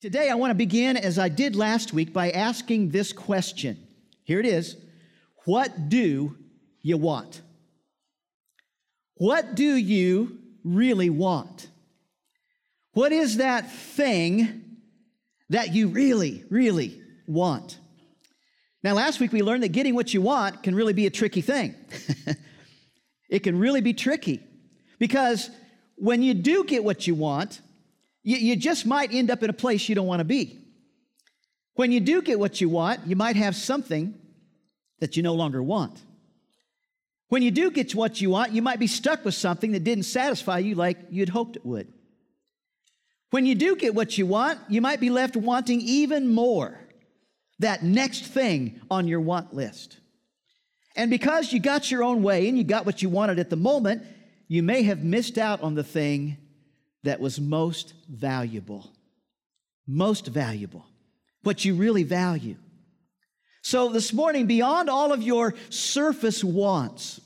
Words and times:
Today, 0.00 0.30
I 0.30 0.36
want 0.36 0.52
to 0.52 0.54
begin, 0.54 0.96
as 0.96 1.18
I 1.18 1.28
did 1.28 1.56
last 1.56 1.92
week, 1.92 2.12
by 2.12 2.30
asking 2.30 2.90
this 2.90 3.12
question. 3.12 3.76
Here 4.22 4.38
it 4.38 4.46
is 4.46 4.76
What 5.44 5.88
do 5.88 6.36
you 6.82 6.96
want? 6.96 7.42
What 9.16 9.56
do 9.56 9.74
you 9.74 10.38
really 10.62 11.10
want? 11.10 11.68
What 12.92 13.10
is 13.10 13.38
that 13.38 13.72
thing 13.72 14.76
that 15.50 15.74
you 15.74 15.88
really, 15.88 16.44
really 16.48 17.02
want? 17.26 17.76
Now, 18.84 18.94
last 18.94 19.18
week 19.18 19.32
we 19.32 19.42
learned 19.42 19.64
that 19.64 19.72
getting 19.72 19.96
what 19.96 20.14
you 20.14 20.22
want 20.22 20.62
can 20.62 20.76
really 20.76 20.92
be 20.92 21.06
a 21.06 21.10
tricky 21.10 21.40
thing. 21.40 21.74
it 23.28 23.40
can 23.40 23.58
really 23.58 23.80
be 23.80 23.94
tricky 23.94 24.44
because 25.00 25.50
when 25.96 26.22
you 26.22 26.34
do 26.34 26.62
get 26.62 26.84
what 26.84 27.08
you 27.08 27.16
want, 27.16 27.60
you, 28.28 28.36
you 28.36 28.56
just 28.56 28.84
might 28.84 29.14
end 29.14 29.30
up 29.30 29.42
in 29.42 29.48
a 29.48 29.54
place 29.54 29.88
you 29.88 29.94
don't 29.94 30.06
want 30.06 30.20
to 30.20 30.24
be. 30.24 30.58
When 31.76 31.90
you 31.90 31.98
do 31.98 32.20
get 32.20 32.38
what 32.38 32.60
you 32.60 32.68
want, 32.68 33.06
you 33.06 33.16
might 33.16 33.36
have 33.36 33.56
something 33.56 34.14
that 34.98 35.16
you 35.16 35.22
no 35.22 35.32
longer 35.32 35.62
want. 35.62 35.98
When 37.28 37.40
you 37.40 37.50
do 37.50 37.70
get 37.70 37.94
what 37.94 38.20
you 38.20 38.28
want, 38.28 38.52
you 38.52 38.60
might 38.60 38.78
be 38.78 38.86
stuck 38.86 39.24
with 39.24 39.32
something 39.32 39.72
that 39.72 39.82
didn't 39.82 40.04
satisfy 40.04 40.58
you 40.58 40.74
like 40.74 40.98
you'd 41.08 41.30
hoped 41.30 41.56
it 41.56 41.64
would. 41.64 41.90
When 43.30 43.46
you 43.46 43.54
do 43.54 43.76
get 43.76 43.94
what 43.94 44.18
you 44.18 44.26
want, 44.26 44.58
you 44.68 44.82
might 44.82 45.00
be 45.00 45.08
left 45.08 45.34
wanting 45.34 45.80
even 45.80 46.28
more, 46.28 46.78
that 47.60 47.82
next 47.82 48.26
thing 48.26 48.82
on 48.90 49.08
your 49.08 49.22
want 49.22 49.54
list. 49.54 50.00
And 50.96 51.10
because 51.10 51.50
you 51.50 51.60
got 51.60 51.90
your 51.90 52.02
own 52.02 52.22
way 52.22 52.46
and 52.46 52.58
you 52.58 52.64
got 52.64 52.84
what 52.84 53.00
you 53.00 53.08
wanted 53.08 53.38
at 53.38 53.48
the 53.48 53.56
moment, 53.56 54.02
you 54.48 54.62
may 54.62 54.82
have 54.82 55.02
missed 55.02 55.38
out 55.38 55.62
on 55.62 55.74
the 55.74 55.84
thing 55.84 56.36
that 57.04 57.20
was 57.20 57.40
most 57.40 57.94
valuable. 58.08 58.90
Most 59.86 60.26
valuable. 60.26 60.84
What 61.42 61.64
you 61.64 61.74
really 61.74 62.02
value. 62.02 62.56
So 63.62 63.90
this 63.90 64.12
morning, 64.12 64.46
beyond 64.46 64.88
all 64.88 65.12
of 65.12 65.22
your 65.22 65.54
surface 65.70 66.42
wants, 66.42 67.20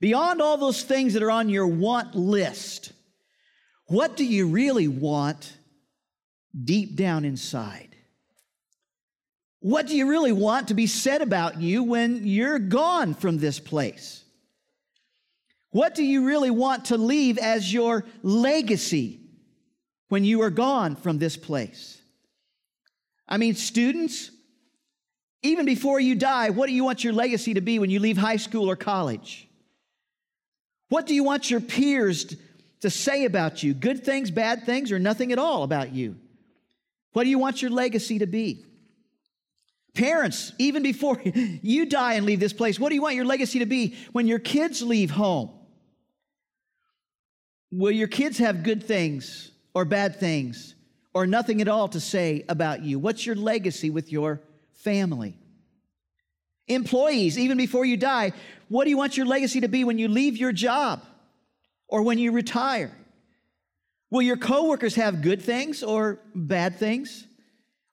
beyond 0.00 0.42
all 0.42 0.56
those 0.56 0.82
things 0.82 1.14
that 1.14 1.22
are 1.22 1.30
on 1.30 1.48
your 1.48 1.66
want 1.66 2.14
list, 2.14 2.92
what 3.86 4.16
do 4.16 4.24
you 4.24 4.48
really 4.48 4.88
want 4.88 5.56
deep 6.64 6.96
down 6.96 7.24
inside? 7.24 7.94
What 9.60 9.86
do 9.86 9.96
you 9.96 10.08
really 10.08 10.32
want 10.32 10.68
to 10.68 10.74
be 10.74 10.88
said 10.88 11.22
about 11.22 11.60
you 11.60 11.84
when 11.84 12.26
you're 12.26 12.58
gone 12.58 13.14
from 13.14 13.38
this 13.38 13.60
place? 13.60 14.21
What 15.72 15.94
do 15.94 16.04
you 16.04 16.26
really 16.26 16.50
want 16.50 16.86
to 16.86 16.98
leave 16.98 17.38
as 17.38 17.72
your 17.72 18.04
legacy 18.22 19.20
when 20.08 20.22
you 20.22 20.42
are 20.42 20.50
gone 20.50 20.96
from 20.96 21.18
this 21.18 21.36
place? 21.36 22.00
I 23.26 23.38
mean, 23.38 23.54
students, 23.54 24.30
even 25.42 25.64
before 25.64 25.98
you 25.98 26.14
die, 26.14 26.50
what 26.50 26.66
do 26.66 26.74
you 26.74 26.84
want 26.84 27.02
your 27.02 27.14
legacy 27.14 27.54
to 27.54 27.62
be 27.62 27.78
when 27.78 27.88
you 27.88 28.00
leave 28.00 28.18
high 28.18 28.36
school 28.36 28.70
or 28.70 28.76
college? 28.76 29.48
What 30.90 31.06
do 31.06 31.14
you 31.14 31.24
want 31.24 31.50
your 31.50 31.60
peers 31.60 32.36
to 32.82 32.90
say 32.90 33.24
about 33.24 33.62
you? 33.62 33.72
Good 33.72 34.04
things, 34.04 34.30
bad 34.30 34.66
things, 34.66 34.92
or 34.92 34.98
nothing 34.98 35.32
at 35.32 35.38
all 35.38 35.62
about 35.62 35.94
you? 35.94 36.16
What 37.14 37.24
do 37.24 37.30
you 37.30 37.38
want 37.38 37.62
your 37.62 37.70
legacy 37.70 38.18
to 38.18 38.26
be? 38.26 38.66
Parents, 39.94 40.52
even 40.58 40.82
before 40.82 41.18
you 41.24 41.86
die 41.86 42.14
and 42.14 42.26
leave 42.26 42.40
this 42.40 42.52
place, 42.52 42.78
what 42.78 42.90
do 42.90 42.94
you 42.94 43.02
want 43.02 43.14
your 43.14 43.24
legacy 43.24 43.60
to 43.60 43.66
be 43.66 43.96
when 44.12 44.28
your 44.28 44.38
kids 44.38 44.82
leave 44.82 45.10
home? 45.10 45.50
Will 47.72 47.90
your 47.90 48.08
kids 48.08 48.36
have 48.38 48.62
good 48.62 48.84
things 48.84 49.50
or 49.72 49.86
bad 49.86 50.20
things 50.20 50.74
or 51.14 51.26
nothing 51.26 51.62
at 51.62 51.68
all 51.68 51.88
to 51.88 52.00
say 52.00 52.44
about 52.48 52.82
you? 52.82 52.98
What's 52.98 53.24
your 53.24 53.34
legacy 53.34 53.88
with 53.88 54.12
your 54.12 54.42
family? 54.74 55.38
Employees, 56.68 57.38
even 57.38 57.56
before 57.56 57.86
you 57.86 57.96
die, 57.96 58.32
what 58.68 58.84
do 58.84 58.90
you 58.90 58.98
want 58.98 59.16
your 59.16 59.24
legacy 59.26 59.62
to 59.62 59.68
be 59.68 59.84
when 59.84 59.98
you 59.98 60.08
leave 60.08 60.36
your 60.36 60.52
job 60.52 61.02
or 61.88 62.02
when 62.02 62.18
you 62.18 62.32
retire? 62.32 62.92
Will 64.10 64.22
your 64.22 64.36
coworkers 64.36 64.96
have 64.96 65.22
good 65.22 65.40
things 65.40 65.82
or 65.82 66.20
bad 66.34 66.78
things 66.78 67.26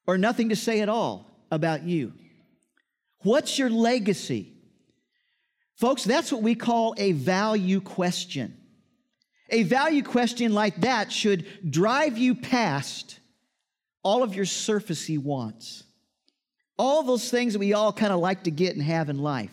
or 0.06 0.18
nothing 0.18 0.50
to 0.50 0.58
say 0.58 0.82
at 0.82 0.90
all 0.90 1.26
about 1.50 1.84
you? 1.84 2.12
What's 3.24 3.58
your 3.58 3.70
legacy? 3.70 4.52
Folks, 5.76 6.04
that's 6.04 6.34
what 6.34 6.42
we 6.42 6.56
call 6.56 6.94
a 6.98 7.14
value 7.14 7.80
question. 7.80 8.59
A 9.52 9.64
value 9.64 10.04
question 10.04 10.54
like 10.54 10.82
that 10.82 11.12
should 11.12 11.72
drive 11.72 12.18
you 12.18 12.36
past 12.36 13.20
all 14.04 14.24
of 14.24 14.36
your 14.36 14.46
surfacey 14.46 15.18
wants, 15.18 15.84
all 16.78 17.04
those 17.04 17.30
things 17.30 17.54
that 17.54 17.60
we 17.60 17.74
all 17.74 17.92
kind 17.92 18.14
of 18.14 18.20
like 18.20 18.44
to 18.44 18.52
get 18.52 18.76
and 18.76 18.84
have 18.84 19.10
in 19.10 19.20
life. 19.20 19.52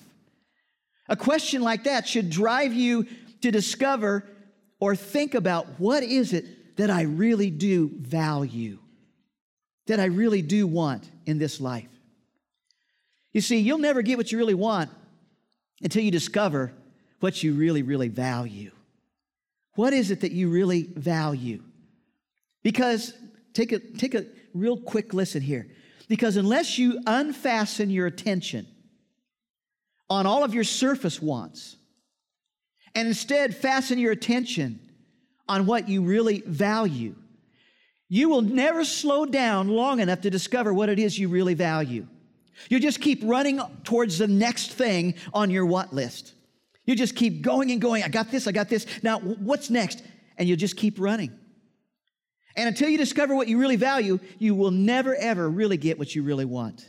A 1.09 1.17
question 1.17 1.62
like 1.62 1.84
that 1.84 2.07
should 2.07 2.31
drive 2.31 2.73
you 2.73 3.07
to 3.43 3.51
discover 3.51 4.25
or 4.81 4.95
think 4.95 5.34
about 5.34 5.67
what 5.79 6.03
is 6.03 6.33
it 6.33 6.77
that 6.77 6.91
I 6.91 7.03
really 7.03 7.51
do 7.51 7.91
value, 7.95 8.78
that 9.87 10.01
I 10.01 10.07
really 10.07 10.43
do 10.43 10.67
want 10.67 11.11
in 11.25 11.39
this 11.39 11.61
life. 11.61 11.89
You 13.33 13.41
see, 13.41 13.59
you'll 13.59 13.78
never 13.78 14.03
get 14.03 14.19
what 14.19 14.31
you 14.33 14.39
really 14.39 14.55
want 14.55 14.91
until 15.83 16.03
you 16.03 16.11
discover 16.11 16.73
what 17.21 17.43
you 17.43 17.55
really, 17.55 17.83
really 17.83 18.09
value. 18.09 18.73
What 19.77 19.93
is 19.93 20.11
it 20.11 20.21
that 20.23 20.33
you 20.33 20.49
really 20.49 20.83
value? 20.95 21.63
Because 22.63 23.15
take 23.53 23.73
a, 23.73 23.79
take 23.79 24.15
a 24.15 24.27
real 24.53 24.77
quick 24.77 25.15
listen 25.15 25.43
here. 25.43 25.69
Because 26.09 26.37
unless 26.37 26.79
you 26.79 27.01
unfasten 27.07 27.91
your 27.91 28.07
attention 28.07 28.67
on 30.09 30.27
all 30.27 30.45
of 30.45 30.55
your 30.55 30.65
surface 30.65 31.21
wants 31.21 31.77
and 32.95 33.07
instead 33.09 33.55
fasten 33.55 33.99
your 33.99 34.13
attention 34.13 34.81
on 35.49 35.67
what 35.67 35.89
you 35.89 36.03
really 36.03 36.41
value, 36.41 37.15
you 38.09 38.29
will 38.29 38.43
never 38.43 38.85
slow 38.85 39.27
down 39.27 39.69
long 39.69 40.01
enough 40.01 40.23
to 40.23 40.31
discover 40.31 40.73
what 40.73 40.89
it 40.89 40.99
is 40.99 41.19
you 41.19 41.29
really 41.29 41.55
value. 41.55 42.07
You 42.71 42.81
just 42.81 43.01
keep 43.01 43.21
running 43.25 43.61
towards 43.85 44.19
the 44.19 44.29
next 44.29 44.73
thing 44.73 45.15
on 45.35 45.51
your 45.51 45.67
what 45.67 45.93
list. 45.93 46.33
You 46.87 46.95
just 46.95 47.17
keep 47.17 47.43
going 47.43 47.71
and 47.71 47.81
going. 47.81 48.03
I 48.03 48.09
got 48.09 48.31
this, 48.31 48.47
I 48.47 48.53
got 48.53 48.69
this. 48.69 48.87
Now, 49.03 49.19
what's 49.19 49.69
next? 49.69 50.03
And 50.39 50.49
you'll 50.49 50.57
just 50.57 50.77
keep 50.77 50.99
running. 50.99 51.37
And 52.57 52.69
until 52.69 52.89
you 52.89 52.97
discover 52.97 53.35
what 53.35 53.49
you 53.49 53.59
really 53.59 53.77
value, 53.77 54.19
you 54.39 54.55
will 54.55 54.71
never, 54.71 55.15
ever 55.15 55.49
really 55.49 55.77
get 55.77 55.99
what 55.99 56.15
you 56.15 56.23
really 56.23 56.45
want. 56.45 56.87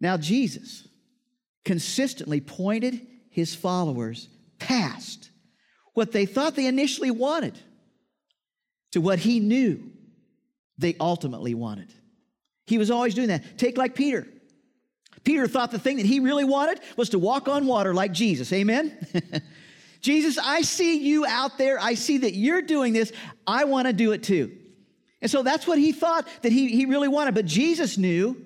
Now, 0.00 0.16
Jesus 0.16 0.88
consistently 1.64 2.40
pointed 2.40 3.06
his 3.30 3.54
followers 3.54 4.28
past 4.58 5.30
what 5.94 6.12
they 6.12 6.26
thought 6.26 6.54
they 6.54 6.66
initially 6.66 7.10
wanted 7.10 7.58
to 8.92 9.00
what 9.00 9.18
he 9.18 9.40
knew 9.40 9.90
they 10.78 10.96
ultimately 10.98 11.54
wanted. 11.54 11.92
He 12.66 12.78
was 12.78 12.90
always 12.90 13.14
doing 13.14 13.28
that. 13.28 13.58
Take 13.58 13.76
like 13.76 13.94
Peter. 13.94 14.26
Peter 15.24 15.46
thought 15.46 15.70
the 15.70 15.78
thing 15.78 15.98
that 15.98 16.06
he 16.06 16.20
really 16.20 16.44
wanted 16.44 16.80
was 16.96 17.10
to 17.10 17.18
walk 17.18 17.48
on 17.48 17.66
water 17.66 17.94
like 17.94 18.12
Jesus. 18.12 18.52
Amen? 18.52 18.96
Jesus, 20.00 20.36
I 20.36 20.62
see 20.62 20.98
you 20.98 21.24
out 21.24 21.58
there. 21.58 21.78
I 21.80 21.94
see 21.94 22.18
that 22.18 22.34
you're 22.34 22.62
doing 22.62 22.92
this. 22.92 23.12
I 23.46 23.64
want 23.64 23.86
to 23.86 23.92
do 23.92 24.12
it 24.12 24.24
too. 24.24 24.50
And 25.20 25.30
so 25.30 25.44
that's 25.44 25.66
what 25.66 25.78
he 25.78 25.92
thought 25.92 26.26
that 26.42 26.50
he, 26.50 26.68
he 26.68 26.86
really 26.86 27.06
wanted. 27.06 27.34
But 27.34 27.46
Jesus 27.46 27.96
knew 27.96 28.36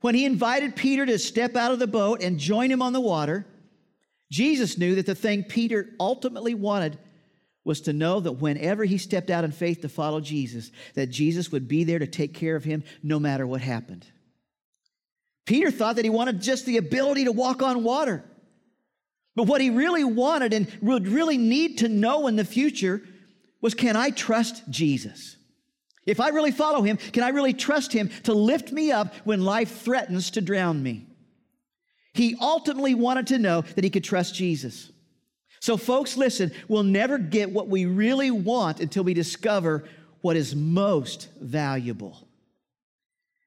when 0.00 0.14
he 0.14 0.24
invited 0.24 0.76
Peter 0.76 1.04
to 1.04 1.18
step 1.18 1.56
out 1.56 1.72
of 1.72 1.80
the 1.80 1.88
boat 1.88 2.22
and 2.22 2.38
join 2.38 2.70
him 2.70 2.80
on 2.80 2.92
the 2.92 3.00
water, 3.00 3.46
Jesus 4.30 4.78
knew 4.78 4.94
that 4.94 5.06
the 5.06 5.16
thing 5.16 5.42
Peter 5.42 5.90
ultimately 5.98 6.54
wanted 6.54 6.98
was 7.64 7.80
to 7.82 7.92
know 7.92 8.20
that 8.20 8.32
whenever 8.32 8.84
he 8.84 8.98
stepped 8.98 9.30
out 9.30 9.44
in 9.44 9.52
faith 9.52 9.82
to 9.82 9.88
follow 9.88 10.20
Jesus, 10.20 10.70
that 10.94 11.08
Jesus 11.08 11.50
would 11.52 11.68
be 11.68 11.84
there 11.84 11.98
to 11.98 12.06
take 12.06 12.34
care 12.34 12.56
of 12.56 12.64
him 12.64 12.84
no 13.02 13.18
matter 13.18 13.46
what 13.46 13.60
happened. 13.60 14.06
Peter 15.44 15.70
thought 15.70 15.96
that 15.96 16.04
he 16.04 16.10
wanted 16.10 16.40
just 16.40 16.66
the 16.66 16.76
ability 16.76 17.24
to 17.24 17.32
walk 17.32 17.62
on 17.62 17.82
water. 17.82 18.24
But 19.34 19.46
what 19.46 19.60
he 19.60 19.70
really 19.70 20.04
wanted 20.04 20.52
and 20.52 20.70
would 20.80 21.08
really 21.08 21.38
need 21.38 21.78
to 21.78 21.88
know 21.88 22.26
in 22.26 22.36
the 22.36 22.44
future 22.44 23.02
was 23.60 23.74
can 23.74 23.96
I 23.96 24.10
trust 24.10 24.68
Jesus? 24.70 25.36
If 26.04 26.20
I 26.20 26.28
really 26.28 26.50
follow 26.50 26.82
him, 26.82 26.96
can 26.96 27.22
I 27.22 27.28
really 27.28 27.52
trust 27.52 27.92
him 27.92 28.10
to 28.24 28.34
lift 28.34 28.72
me 28.72 28.90
up 28.90 29.14
when 29.24 29.40
life 29.42 29.82
threatens 29.82 30.30
to 30.32 30.40
drown 30.40 30.82
me? 30.82 31.06
He 32.12 32.36
ultimately 32.40 32.94
wanted 32.94 33.28
to 33.28 33.38
know 33.38 33.62
that 33.62 33.84
he 33.84 33.90
could 33.90 34.04
trust 34.04 34.34
Jesus. 34.34 34.90
So, 35.60 35.76
folks, 35.76 36.16
listen, 36.16 36.50
we'll 36.66 36.82
never 36.82 37.18
get 37.18 37.50
what 37.50 37.68
we 37.68 37.86
really 37.86 38.32
want 38.32 38.80
until 38.80 39.04
we 39.04 39.14
discover 39.14 39.84
what 40.20 40.36
is 40.36 40.56
most 40.56 41.28
valuable. 41.40 42.28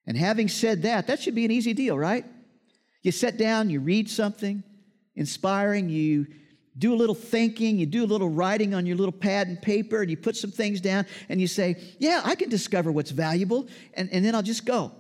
And 0.08 0.18
having 0.18 0.48
said 0.48 0.84
that, 0.84 1.08
that 1.08 1.22
should 1.22 1.36
be 1.36 1.46
an 1.46 1.52
easy 1.52 1.74
deal, 1.74 1.98
right? 1.98 2.26
You 3.02 3.12
sit 3.12 3.38
down, 3.38 3.70
you 3.70 3.80
read 3.80 4.10
something 4.10 4.64
inspiring, 5.16 5.90
you 5.90 6.28
do 6.78 6.94
a 6.94 6.98
little 6.98 7.16
thinking, 7.16 7.78
you 7.78 7.86
do 7.86 8.04
a 8.04 8.06
little 8.08 8.30
writing 8.30 8.74
on 8.74 8.86
your 8.86 8.98
little 8.98 9.14
pad 9.14 9.48
and 9.48 9.62
paper, 9.62 10.02
and 10.02 10.12
you 10.12 10.18
put 10.18 10.36
some 10.36 10.52
things 10.52 10.82
down, 10.82 11.06
and 11.30 11.40
you 11.40 11.48
say, 11.48 11.78
Yeah, 12.00 12.22
I 12.24 12.36
can 12.36 12.50
discover 12.50 12.92
what's 12.92 13.12
valuable, 13.12 13.68
and, 13.94 14.10
and 14.12 14.26
then 14.26 14.36
I'll 14.36 14.44
just 14.44 14.66
go. 14.66 14.92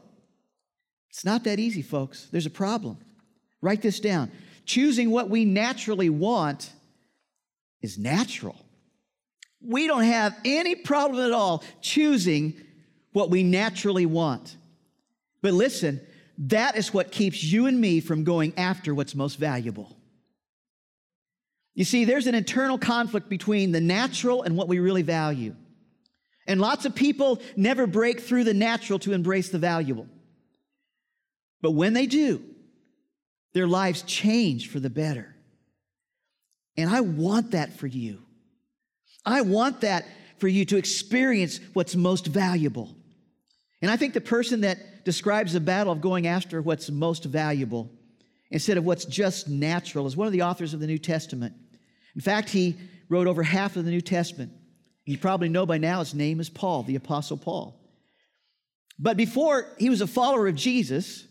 It's 1.10 1.25
not 1.25 1.44
that 1.46 1.60
easy, 1.60 1.81
folks. 1.81 2.28
There's 2.31 2.46
a 2.46 2.52
problem. 2.52 2.98
Write 3.62 3.81
this 3.81 4.00
down. 4.00 4.31
Choosing 4.66 5.12
what 5.12 5.30
we 5.30 5.46
naturally 5.46 6.10
want 6.10 6.72
is 7.81 7.98
natural. 7.98 8.56
We 9.62 9.88
don't 9.88 10.04
have 10.04 10.38
any 10.46 10.75
problem 10.75 11.25
at 11.25 11.31
all 11.31 11.63
choosing 11.81 12.54
what 13.13 13.30
we 13.30 13.44
naturally 13.44 14.06
want. 14.06 14.57
But 15.45 15.53
listen, 15.53 16.01
that 16.39 16.75
is 16.75 16.92
what 16.92 17.12
keeps 17.12 17.44
you 17.44 17.68
and 17.68 17.80
me 17.80 18.00
from 18.00 18.24
going 18.24 18.57
after 18.57 18.95
what's 18.95 19.13
most 19.13 19.36
valuable. 19.36 19.95
You 21.75 21.86
see, 21.86 22.03
there's 22.03 22.25
an 22.25 22.33
internal 22.33 22.80
conflict 22.80 23.30
between 23.30 23.71
the 23.71 23.80
natural 23.80 24.42
and 24.42 24.57
what 24.57 24.68
we 24.68 24.80
really 24.80 25.03
value. 25.03 25.56
And 26.47 26.59
lots 26.59 26.86
of 26.86 26.95
people 26.95 27.44
never 27.56 27.86
break 27.86 28.21
through 28.21 28.45
the 28.45 28.56
natural 28.56 28.97
to 28.97 29.13
embrace 29.13 29.50
the 29.50 29.59
valuable. 29.59 30.07
But 31.62 31.74
when 31.74 31.94
they 31.94 32.07
do, 32.07 32.42
their 33.53 33.68
lives 33.68 34.01
change 34.01 34.71
for 34.71 34.80
the 34.80 34.89
better. 34.89 35.36
And 36.75 36.89
I 36.89 37.01
want 37.01 37.51
that 37.51 37.71
for 37.77 37.86
you. 37.86 38.24
I 39.24 39.42
want 39.42 39.81
that 39.81 40.07
for 40.39 40.47
you 40.47 40.65
to 40.65 40.77
experience 40.77 41.59
what's 41.74 41.95
most 41.95 42.25
valuable. 42.25 42.95
And 43.83 43.92
I 43.92 43.95
think 43.95 44.15
the 44.15 44.21
person 44.21 44.62
that 44.62 44.80
describes 45.06 45.54
the 45.54 45.60
battle 45.60 45.94
of 45.94 46.02
going 46.02 46.28
after 46.28 46.62
what's 46.62 46.90
most 46.90 47.24
valuable 47.24 47.90
instead 48.52 48.78
of 48.78 48.86
what's 48.86 49.06
just 49.06 49.48
natural 49.48 50.07
is 50.07 50.18
one 50.18 50.28
of 50.28 50.34
the 50.34 50.42
authors 50.42 50.74
of 50.74 50.80
the 50.80 50.88
New 50.88 50.98
Testament. 50.98 51.56
In 52.16 52.22
fact, 52.22 52.50
he 52.50 52.75
wrote 53.07 53.28
over 53.28 53.44
half 53.44 53.75
of 53.78 53.86
the 53.86 53.92
New 53.92 54.02
Testament. 54.02 54.52
You 55.06 55.18
probably 55.18 55.50
know 55.50 55.66
by 55.66 55.78
now 55.78 56.00
his 56.00 56.13
name 56.13 56.40
is 56.40 56.50
Paul, 56.50 56.84
the 56.84 56.96
Apostle 56.96 57.38
Paul. 57.38 57.80
But 58.98 59.18
before 59.18 59.68
he 59.78 59.90
was 59.90 60.02
a 60.02 60.07
follower 60.07 60.48
of 60.48 60.56
Jesus, 60.56 61.28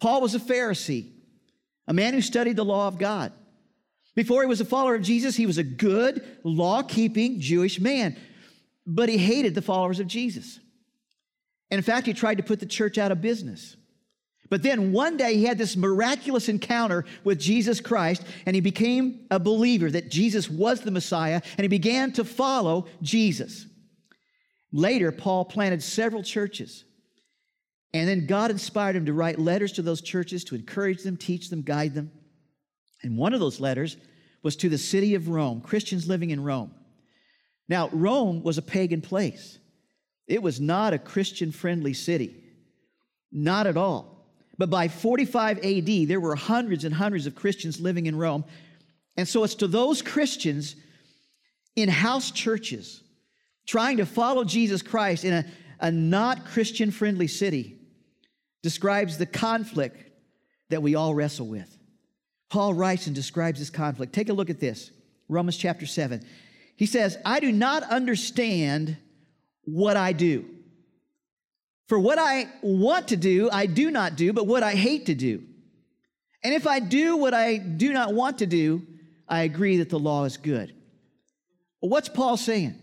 Paul 0.00 0.20
was 0.20 0.34
a 0.34 0.40
Pharisee 0.40 1.12
a 1.88 1.92
man 1.92 2.14
who 2.14 2.20
studied 2.20 2.56
the 2.56 2.64
law 2.64 2.88
of 2.88 2.98
God. 2.98 3.32
Before 4.14 4.42
he 4.42 4.48
was 4.48 4.60
a 4.60 4.64
follower 4.64 4.94
of 4.94 5.02
Jesus, 5.02 5.36
he 5.36 5.46
was 5.46 5.58
a 5.58 5.62
good, 5.62 6.24
law 6.42 6.82
keeping 6.82 7.40
Jewish 7.40 7.78
man, 7.78 8.16
but 8.86 9.08
he 9.08 9.18
hated 9.18 9.54
the 9.54 9.62
followers 9.62 10.00
of 10.00 10.06
Jesus. 10.06 10.58
In 11.70 11.82
fact, 11.82 12.06
he 12.06 12.12
tried 12.12 12.36
to 12.36 12.44
put 12.44 12.60
the 12.60 12.66
church 12.66 12.98
out 12.98 13.12
of 13.12 13.20
business. 13.20 13.76
But 14.48 14.62
then 14.62 14.92
one 14.92 15.16
day 15.16 15.34
he 15.34 15.44
had 15.44 15.58
this 15.58 15.76
miraculous 15.76 16.48
encounter 16.48 17.04
with 17.24 17.40
Jesus 17.40 17.80
Christ, 17.80 18.22
and 18.46 18.54
he 18.54 18.60
became 18.60 19.26
a 19.30 19.40
believer 19.40 19.90
that 19.90 20.10
Jesus 20.10 20.48
was 20.48 20.80
the 20.80 20.92
Messiah, 20.92 21.42
and 21.56 21.64
he 21.64 21.68
began 21.68 22.12
to 22.12 22.24
follow 22.24 22.86
Jesus. 23.02 23.66
Later, 24.72 25.10
Paul 25.10 25.44
planted 25.44 25.82
several 25.82 26.22
churches. 26.22 26.84
And 27.92 28.08
then 28.08 28.26
God 28.26 28.50
inspired 28.50 28.94
him 28.94 29.06
to 29.06 29.12
write 29.12 29.38
letters 29.38 29.72
to 29.72 29.82
those 29.82 30.02
churches 30.02 30.44
to 30.44 30.54
encourage 30.54 31.02
them, 31.02 31.16
teach 31.16 31.50
them, 31.50 31.62
guide 31.62 31.94
them. 31.94 32.12
And 33.02 33.16
one 33.16 33.32
of 33.34 33.40
those 33.40 33.58
letters 33.58 33.96
was 34.42 34.54
to 34.56 34.68
the 34.68 34.78
city 34.78 35.14
of 35.14 35.28
Rome, 35.28 35.60
Christians 35.60 36.06
living 36.06 36.30
in 36.30 36.42
Rome. 36.42 36.72
Now, 37.68 37.88
Rome 37.88 38.42
was 38.42 38.58
a 38.58 38.62
pagan 38.62 39.00
place. 39.00 39.58
It 40.26 40.42
was 40.42 40.60
not 40.60 40.92
a 40.92 40.98
Christian 40.98 41.52
friendly 41.52 41.94
city, 41.94 42.42
not 43.30 43.66
at 43.66 43.76
all. 43.76 44.16
But 44.58 44.70
by 44.70 44.88
45 44.88 45.58
AD, 45.58 46.08
there 46.08 46.20
were 46.20 46.34
hundreds 46.34 46.84
and 46.84 46.94
hundreds 46.94 47.26
of 47.26 47.34
Christians 47.34 47.80
living 47.80 48.06
in 48.06 48.16
Rome. 48.16 48.44
And 49.16 49.28
so 49.28 49.44
it's 49.44 49.54
to 49.56 49.66
those 49.66 50.02
Christians 50.02 50.76
in 51.74 51.88
house 51.88 52.30
churches 52.30 53.02
trying 53.66 53.98
to 53.98 54.06
follow 54.06 54.44
Jesus 54.44 54.82
Christ 54.82 55.24
in 55.24 55.32
a, 55.32 55.44
a 55.80 55.90
not 55.90 56.46
Christian 56.46 56.90
friendly 56.90 57.26
city 57.26 57.78
describes 58.62 59.18
the 59.18 59.26
conflict 59.26 60.10
that 60.70 60.82
we 60.82 60.94
all 60.94 61.14
wrestle 61.14 61.46
with. 61.46 61.76
Paul 62.48 62.74
writes 62.74 63.06
and 63.06 63.14
describes 63.14 63.58
this 63.58 63.70
conflict. 63.70 64.12
Take 64.12 64.28
a 64.28 64.32
look 64.32 64.50
at 64.50 64.60
this 64.60 64.90
Romans 65.28 65.56
chapter 65.56 65.86
7. 65.86 66.24
He 66.76 66.86
says, 66.86 67.18
I 67.24 67.40
do 67.40 67.52
not 67.52 67.82
understand 67.84 68.96
what 69.66 69.96
I 69.96 70.12
do. 70.12 70.46
For 71.88 71.98
what 71.98 72.18
I 72.18 72.48
want 72.62 73.08
to 73.08 73.16
do, 73.16 73.48
I 73.52 73.66
do 73.66 73.90
not 73.90 74.16
do, 74.16 74.32
but 74.32 74.46
what 74.46 74.62
I 74.62 74.72
hate 74.72 75.06
to 75.06 75.14
do. 75.14 75.42
And 76.42 76.54
if 76.54 76.66
I 76.66 76.80
do 76.80 77.16
what 77.16 77.34
I 77.34 77.58
do 77.58 77.92
not 77.92 78.14
want 78.14 78.38
to 78.38 78.46
do, 78.46 78.82
I 79.28 79.42
agree 79.42 79.78
that 79.78 79.90
the 79.90 79.98
law 79.98 80.24
is 80.24 80.36
good. 80.36 80.72
What's 81.80 82.08
Paul 82.08 82.36
saying? 82.36 82.74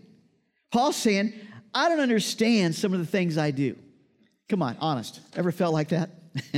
Paul's 0.70 0.96
saying, 0.96 1.34
I 1.74 1.88
don't 1.88 2.00
understand 2.00 2.74
some 2.74 2.92
of 2.92 3.00
the 3.00 3.06
things 3.06 3.36
I 3.36 3.50
do. 3.50 3.76
Come 4.48 4.62
on, 4.62 4.76
honest. 4.80 5.20
Ever 5.36 5.52
felt 5.52 5.72
like 5.72 5.88
that? 5.88 6.10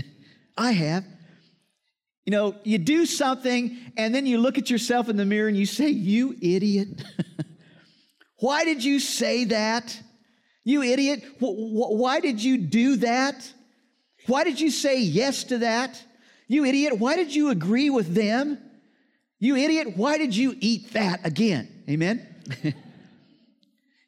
I 0.59 0.73
have. 0.73 1.05
You 2.25 2.33
know, 2.33 2.57
you 2.65 2.79
do 2.79 3.07
something 3.07 3.79
and 3.97 4.15
then 4.15 4.27
you 4.27 4.39
look 4.39 4.59
at 4.59 4.69
yourself 4.69 5.09
in 5.09 5.17
the 5.17 5.25
mirror 5.25 5.49
and 5.49 5.57
you 5.57 5.67
say, 5.67 5.89
You 5.89 6.37
idiot. 6.41 7.03
Why 8.39 8.65
did 8.65 8.85
you 8.85 8.99
say 8.99 9.45
that? 9.45 10.01
You 10.67 10.83
idiot. 10.83 11.23
Why 11.39 12.19
did 12.19 12.43
you 12.43 12.59
do 12.59 12.97
that? 12.97 13.53
Why 14.27 14.43
did 14.43 14.61
you 14.61 14.73
say 14.73 15.01
yes 15.01 15.45
to 15.45 15.59
that? 15.59 16.03
You 16.49 16.65
idiot. 16.65 16.99
Why 16.99 17.15
did 17.15 17.33
you 17.33 17.51
agree 17.51 17.89
with 17.89 18.13
them? 18.13 18.59
You 19.39 19.55
idiot. 19.55 19.97
Why 19.97 20.19
did 20.19 20.35
you 20.35 20.57
eat 20.59 20.93
that 20.95 21.25
again? 21.25 21.85
Amen. 21.89 22.27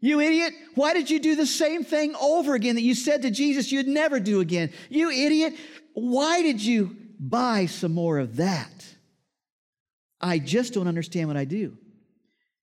You 0.01 0.21
idiot, 0.21 0.55
why 0.77 0.95
did 0.95 1.11
you 1.11 1.19
do 1.19 1.35
the 1.35 1.45
same 1.45 1.83
thing 1.83 2.15
over 2.21 2.55
again 2.55 2.77
that 2.77 2.83
you 2.83 2.95
said 2.95 3.23
to 3.23 3.33
Jesus 3.33 3.73
you'd 3.73 3.89
never 3.89 4.21
do 4.21 4.39
again? 4.39 4.71
You 4.89 5.11
idiot, 5.11 5.57
why 5.93 6.41
did 6.41 6.65
you 6.65 6.97
buy 7.19 7.67
some 7.67 7.95
more 7.95 8.19
of 8.19 8.37
that? 8.37 8.87
I 10.21 10.39
just 10.39 10.73
don't 10.73 10.87
understand 10.87 11.27
what 11.27 11.37
I 11.37 11.45
do. 11.45 11.77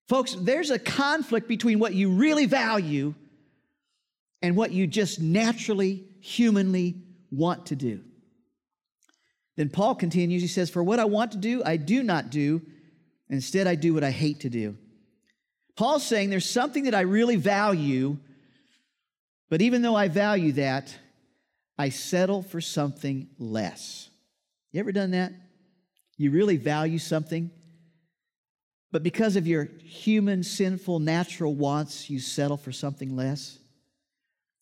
Folks, 0.07 0.33
there's 0.39 0.69
a 0.69 0.80
conflict 0.80 1.50
between 1.50 1.77
what 1.77 1.94
you 1.94 2.12
really 2.12 2.45
value 2.45 3.13
and 4.41 4.55
what 4.55 4.71
you 4.71 4.87
just 4.87 5.19
naturally, 5.19 6.05
humanly 6.19 6.95
want 7.31 7.67
to 7.67 7.75
do. 7.75 8.01
Then 9.55 9.69
Paul 9.69 9.95
continues, 9.95 10.41
he 10.41 10.47
says, 10.47 10.69
For 10.69 10.83
what 10.83 10.99
I 10.99 11.05
want 11.05 11.31
to 11.31 11.37
do, 11.37 11.63
I 11.65 11.77
do 11.77 12.03
not 12.03 12.29
do. 12.29 12.61
Instead, 13.29 13.67
I 13.67 13.75
do 13.75 13.93
what 13.93 14.03
I 14.03 14.11
hate 14.11 14.41
to 14.41 14.49
do. 14.49 14.77
Paul's 15.75 16.05
saying 16.05 16.29
there's 16.29 16.49
something 16.49 16.85
that 16.85 16.95
I 16.95 17.01
really 17.01 17.35
value, 17.35 18.17
but 19.49 19.61
even 19.61 19.81
though 19.81 19.95
I 19.95 20.07
value 20.07 20.53
that, 20.53 20.95
I 21.77 21.89
settle 21.89 22.42
for 22.42 22.61
something 22.61 23.27
less. 23.37 24.09
You 24.71 24.80
ever 24.80 24.92
done 24.92 25.11
that? 25.11 25.33
You 26.18 26.31
really 26.31 26.56
value 26.56 26.99
something, 26.99 27.51
but 28.92 29.04
because 29.04 29.35
of 29.35 29.45
your 29.45 29.65
human, 29.83 30.44
sinful, 30.44 30.99
natural 30.99 31.54
wants, 31.54 32.09
you 32.09 32.19
settle 32.19 32.56
for 32.56 32.71
something 32.71 33.15
less. 33.15 33.59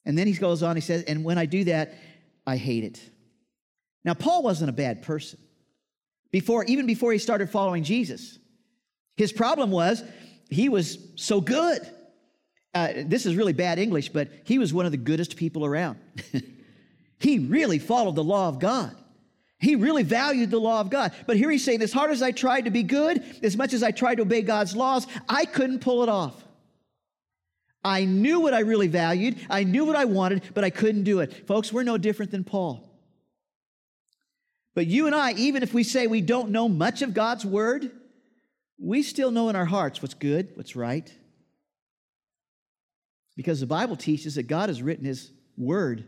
And 0.06 0.18
then 0.18 0.28
he 0.28 0.34
goes 0.34 0.64
on, 0.64 0.76
he 0.76 0.82
says, 0.82 1.04
and 1.04 1.24
when 1.24 1.38
I 1.38 1.46
do 1.46 1.64
that, 1.66 1.94
I 2.46 2.58
hate 2.58 2.84
it. 2.84 3.02
Now, 4.04 4.14
Paul 4.14 4.44
wasn't 4.44 4.70
a 4.70 4.74
bad 4.74 5.02
person. 5.02 5.40
Before, 6.32 6.66
even 6.66 6.86
before 6.86 7.14
he 7.14 7.20
started 7.20 7.50
following 7.50 7.84
Jesus, 7.84 8.40
his 9.16 9.32
problem 9.32 9.72
was 9.72 10.04
he 10.50 10.68
was 10.68 10.98
so 11.16 11.40
good. 11.40 11.82
Uh, 12.74 12.90
this 13.06 13.26
is 13.26 13.36
really 13.36 13.54
bad 13.54 13.80
English, 13.80 14.10
but 14.10 14.30
he 14.44 14.58
was 14.58 14.74
one 14.74 14.86
of 14.86 14.92
the 14.92 14.98
goodest 14.98 15.38
people 15.38 15.64
around. 15.64 16.00
he 17.20 17.40
really 17.40 17.80
followed 17.80 18.16
the 18.16 18.24
law 18.24 18.50
of 18.50 18.60
God. 18.60 18.96
He 19.60 19.76
really 19.76 20.04
valued 20.04 20.52
the 20.52 20.60
law 20.60 20.82
of 20.82 20.90
God. 20.90 21.14
But 21.26 21.38
here 21.38 21.50
he's 21.50 21.64
saying, 21.64 21.82
as 21.82 21.94
hard 21.94 22.12
as 22.12 22.22
I 22.22 22.32
tried 22.32 22.66
to 22.66 22.72
be 22.72 22.84
good, 22.84 23.24
as 23.42 23.56
much 23.56 23.72
as 23.72 23.82
I 23.82 23.92
tried 23.92 24.16
to 24.16 24.24
obey 24.24 24.42
God's 24.42 24.76
laws, 24.76 25.08
I 25.30 25.46
couldn't 25.46 25.80
pull 25.80 26.04
it 26.04 26.10
off. 26.10 26.43
I 27.84 28.06
knew 28.06 28.40
what 28.40 28.54
I 28.54 28.60
really 28.60 28.88
valued, 28.88 29.38
I 29.50 29.64
knew 29.64 29.86
what 29.86 29.96
I 29.96 30.06
wanted, 30.06 30.44
but 30.54 30.64
I 30.64 30.70
couldn't 30.70 31.04
do 31.04 31.20
it. 31.20 31.48
Folks, 31.48 31.74
we're 31.74 31.84
no 31.84 31.98
different 31.98 32.32
than 32.32 32.44
Paul. 32.44 32.90
But 34.76 34.88
you 34.88 35.06
and 35.06 35.16
I, 35.16 35.34
even 35.34 35.62
if 35.64 35.74
we 35.74 35.84
say 35.84 36.08
we 36.08 36.22
don't 36.22 36.50
know 36.50 36.68
much 36.68 37.02
of 37.02 37.14
God's 37.14 37.46
word, 37.46 37.92
we 38.80 39.04
still 39.04 39.32
know 39.32 39.50
in 39.50 39.56
our 39.56 39.66
hearts 39.66 40.02
what's 40.02 40.16
good, 40.16 40.50
what's 40.56 40.76
right. 40.76 41.12
Because 43.36 43.60
the 43.60 43.68
Bible 43.68 43.96
teaches 43.96 44.36
that 44.36 44.44
God 44.44 44.70
has 44.70 44.82
written 44.82 45.06
His 45.06 45.32
word 45.58 46.06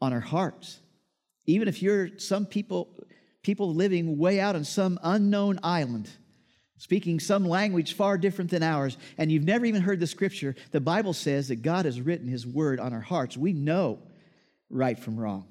on 0.00 0.12
our 0.12 0.20
hearts. 0.20 0.80
Even 1.46 1.68
if 1.68 1.82
you're 1.82 2.18
some 2.18 2.46
people, 2.46 2.88
people 3.42 3.74
living 3.74 4.18
way 4.18 4.40
out 4.40 4.56
on 4.56 4.64
some 4.64 4.98
unknown 5.02 5.58
island, 5.62 6.10
speaking 6.80 7.20
some 7.20 7.46
language 7.46 7.92
far 7.92 8.16
different 8.16 8.50
than 8.50 8.62
ours, 8.62 8.96
and 9.18 9.30
you've 9.30 9.44
never 9.44 9.66
even 9.66 9.82
heard 9.82 10.00
the 10.00 10.06
scripture, 10.06 10.56
the 10.70 10.80
Bible 10.80 11.12
says 11.12 11.48
that 11.48 11.60
God 11.60 11.84
has 11.84 12.00
written 12.00 12.26
His 12.26 12.46
word 12.46 12.80
on 12.80 12.94
our 12.94 13.02
hearts. 13.02 13.36
We 13.36 13.52
know 13.52 13.98
right 14.70 14.98
from 14.98 15.20
wrong. 15.20 15.46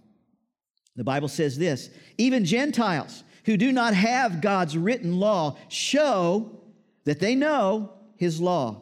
The 0.95 1.03
Bible 1.03 1.27
says 1.27 1.55
this 1.55 1.91
even 2.17 2.45
Gentiles 2.45 3.23
who 3.45 3.57
do 3.57 3.71
not 3.71 3.93
have 3.93 4.41
God's 4.41 4.75
written 4.75 5.19
law 5.19 5.55
show 5.67 6.59
that 7.05 7.19
they 7.19 7.35
know 7.35 7.93
his 8.17 8.41
law 8.41 8.81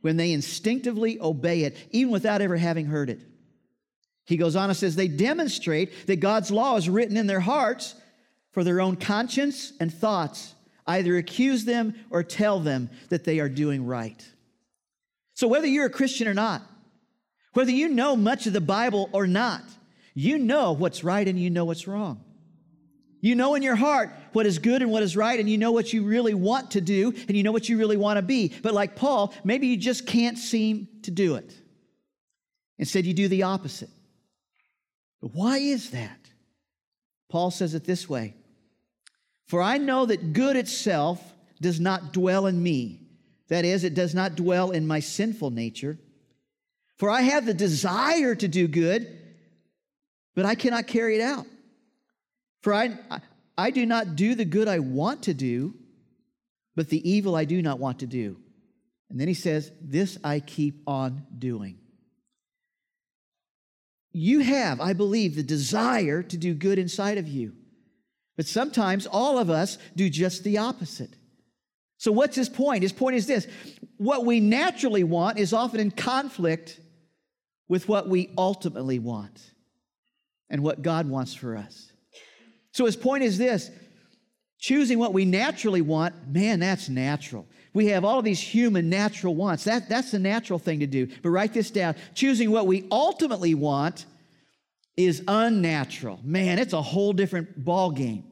when 0.00 0.16
they 0.16 0.32
instinctively 0.32 1.20
obey 1.20 1.62
it, 1.62 1.76
even 1.92 2.12
without 2.12 2.42
ever 2.42 2.56
having 2.56 2.86
heard 2.86 3.10
it. 3.10 3.20
He 4.24 4.36
goes 4.36 4.56
on 4.56 4.70
and 4.70 4.76
says, 4.76 4.96
they 4.96 5.08
demonstrate 5.08 6.06
that 6.08 6.16
God's 6.16 6.50
law 6.50 6.76
is 6.76 6.88
written 6.88 7.16
in 7.16 7.28
their 7.28 7.40
hearts 7.40 7.94
for 8.50 8.64
their 8.64 8.80
own 8.80 8.96
conscience 8.96 9.72
and 9.78 9.94
thoughts, 9.94 10.54
either 10.86 11.16
accuse 11.16 11.64
them 11.64 11.94
or 12.10 12.22
tell 12.22 12.60
them 12.60 12.90
that 13.08 13.24
they 13.24 13.40
are 13.40 13.48
doing 13.48 13.84
right. 13.84 14.24
So, 15.34 15.48
whether 15.48 15.66
you're 15.66 15.86
a 15.86 15.90
Christian 15.90 16.28
or 16.28 16.34
not, 16.34 16.62
whether 17.52 17.70
you 17.70 17.88
know 17.88 18.16
much 18.16 18.46
of 18.46 18.52
the 18.52 18.60
Bible 18.60 19.08
or 19.12 19.26
not, 19.26 19.62
you 20.14 20.38
know 20.38 20.72
what's 20.72 21.04
right 21.04 21.26
and 21.26 21.38
you 21.38 21.50
know 21.50 21.64
what's 21.64 21.86
wrong. 21.86 22.22
You 23.20 23.34
know 23.34 23.54
in 23.54 23.62
your 23.62 23.76
heart 23.76 24.10
what 24.32 24.46
is 24.46 24.58
good 24.58 24.82
and 24.82 24.90
what 24.90 25.02
is 25.02 25.16
right, 25.16 25.38
and 25.38 25.48
you 25.48 25.58
know 25.58 25.72
what 25.72 25.92
you 25.92 26.04
really 26.04 26.34
want 26.34 26.72
to 26.72 26.80
do, 26.80 27.12
and 27.28 27.36
you 27.36 27.42
know 27.42 27.52
what 27.52 27.68
you 27.68 27.78
really 27.78 27.96
want 27.96 28.18
to 28.18 28.22
be. 28.22 28.52
But 28.62 28.74
like 28.74 28.94
Paul, 28.96 29.34
maybe 29.44 29.66
you 29.66 29.76
just 29.76 30.06
can't 30.06 30.38
seem 30.38 30.88
to 31.02 31.10
do 31.10 31.34
it. 31.36 31.52
Instead, 32.78 33.06
you 33.06 33.14
do 33.14 33.28
the 33.28 33.42
opposite. 33.44 33.90
But 35.20 35.34
why 35.34 35.58
is 35.58 35.90
that? 35.90 36.18
Paul 37.28 37.50
says 37.50 37.74
it 37.74 37.84
this 37.84 38.08
way 38.08 38.34
For 39.46 39.62
I 39.62 39.78
know 39.78 40.06
that 40.06 40.32
good 40.32 40.56
itself 40.56 41.20
does 41.60 41.80
not 41.80 42.12
dwell 42.12 42.46
in 42.46 42.62
me. 42.62 43.00
That 43.48 43.64
is, 43.64 43.84
it 43.84 43.94
does 43.94 44.14
not 44.14 44.34
dwell 44.34 44.72
in 44.72 44.86
my 44.86 45.00
sinful 45.00 45.50
nature. 45.50 45.98
For 46.96 47.10
I 47.10 47.22
have 47.22 47.46
the 47.46 47.54
desire 47.54 48.34
to 48.34 48.48
do 48.48 48.66
good, 48.66 49.16
but 50.34 50.44
I 50.46 50.54
cannot 50.54 50.86
carry 50.86 51.16
it 51.16 51.22
out. 51.22 51.46
For 52.62 52.74
I, 52.74 52.98
I 53.56 53.70
do 53.70 53.86
not 53.86 54.16
do 54.16 54.34
the 54.34 54.44
good 54.44 54.66
I 54.66 54.80
want 54.80 55.24
to 55.24 55.34
do, 55.34 55.74
but 56.74 56.88
the 56.88 57.08
evil 57.08 57.36
I 57.36 57.44
do 57.44 57.62
not 57.62 57.78
want 57.78 58.00
to 58.00 58.06
do. 58.06 58.36
And 59.08 59.20
then 59.20 59.28
he 59.28 59.34
says, 59.34 59.70
This 59.80 60.18
I 60.24 60.40
keep 60.40 60.82
on 60.86 61.24
doing. 61.38 61.78
You 64.12 64.40
have, 64.40 64.80
I 64.80 64.94
believe, 64.94 65.36
the 65.36 65.42
desire 65.42 66.22
to 66.22 66.36
do 66.36 66.54
good 66.54 66.78
inside 66.78 67.18
of 67.18 67.28
you. 67.28 67.52
But 68.36 68.46
sometimes 68.46 69.06
all 69.06 69.38
of 69.38 69.50
us 69.50 69.78
do 69.94 70.10
just 70.10 70.44
the 70.44 70.58
opposite. 70.58 71.14
So, 71.98 72.12
what's 72.12 72.36
his 72.36 72.48
point? 72.48 72.82
His 72.82 72.92
point 72.92 73.16
is 73.16 73.26
this 73.26 73.46
what 73.96 74.26
we 74.26 74.40
naturally 74.40 75.04
want 75.04 75.38
is 75.38 75.52
often 75.52 75.80
in 75.80 75.90
conflict 75.90 76.78
with 77.68 77.88
what 77.88 78.08
we 78.08 78.30
ultimately 78.36 78.98
want 78.98 79.40
and 80.50 80.62
what 80.62 80.82
God 80.82 81.08
wants 81.08 81.34
for 81.34 81.56
us. 81.56 81.90
So, 82.72 82.84
his 82.84 82.96
point 82.96 83.24
is 83.24 83.38
this 83.38 83.70
choosing 84.58 84.98
what 84.98 85.14
we 85.14 85.24
naturally 85.24 85.80
want, 85.80 86.28
man, 86.28 86.60
that's 86.60 86.88
natural. 86.88 87.46
We 87.72 87.86
have 87.86 88.04
all 88.04 88.18
of 88.18 88.24
these 88.24 88.40
human 88.40 88.88
natural 88.88 89.34
wants. 89.34 89.64
That, 89.64 89.88
that's 89.88 90.10
the 90.10 90.18
natural 90.18 90.58
thing 90.58 90.80
to 90.80 90.86
do. 90.86 91.08
But 91.22 91.28
write 91.30 91.52
this 91.52 91.70
down. 91.70 91.94
Choosing 92.14 92.50
what 92.50 92.66
we 92.66 92.86
ultimately 92.90 93.54
want 93.54 94.06
is 94.96 95.22
unnatural. 95.28 96.20
Man, 96.22 96.58
it's 96.58 96.72
a 96.72 96.82
whole 96.82 97.12
different 97.12 97.64
ball 97.64 97.90
game. 97.90 98.24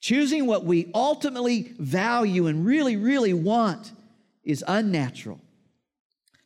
Choosing 0.00 0.46
what 0.46 0.64
we 0.64 0.90
ultimately 0.94 1.74
value 1.78 2.46
and 2.46 2.66
really, 2.66 2.96
really 2.96 3.32
want 3.32 3.92
is 4.44 4.64
unnatural. 4.66 5.40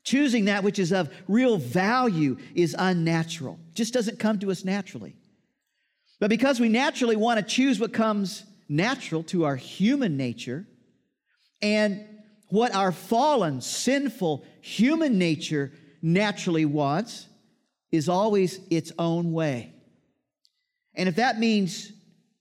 Choosing 0.05 0.45
that 0.45 0.63
which 0.63 0.79
is 0.79 0.93
of 0.93 1.13
real 1.27 1.57
value 1.57 2.37
is 2.55 2.77
unnatural. 2.79 3.59
Just 3.75 3.95
doesn't 3.95 4.19
come 4.19 4.39
to 4.41 4.51
us 4.51 4.65
naturally. 4.65 5.17
But 6.21 6.31
because 6.31 6.61
we 6.61 6.69
naturally 6.69 7.17
want 7.17 7.41
to 7.41 7.45
choose 7.45 7.81
what 7.81 7.93
comes 7.93 8.45
natural 8.69 9.23
to 9.25 9.45
our 9.45 9.57
human 9.57 10.17
nature, 10.17 10.67
and 11.63 12.05
what 12.49 12.75
our 12.75 12.93
fallen, 12.93 13.61
sinful 13.61 14.45
human 14.61 15.19
nature 15.19 15.73
naturally 16.03 16.65
wants 16.65 17.27
is 17.93 18.09
always 18.09 18.61
its 18.71 18.93
own 18.99 19.33
way. 19.33 19.73
And 20.95 21.09
if 21.09 21.17
that 21.17 21.39
means 21.39 21.93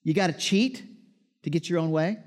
you 0.03 0.13
got 0.13 0.27
to 0.27 0.33
cheat 0.33 0.83
to 1.43 1.49
get 1.49 1.69
your 1.69 1.79
own 1.79 1.91
way, 1.91 2.17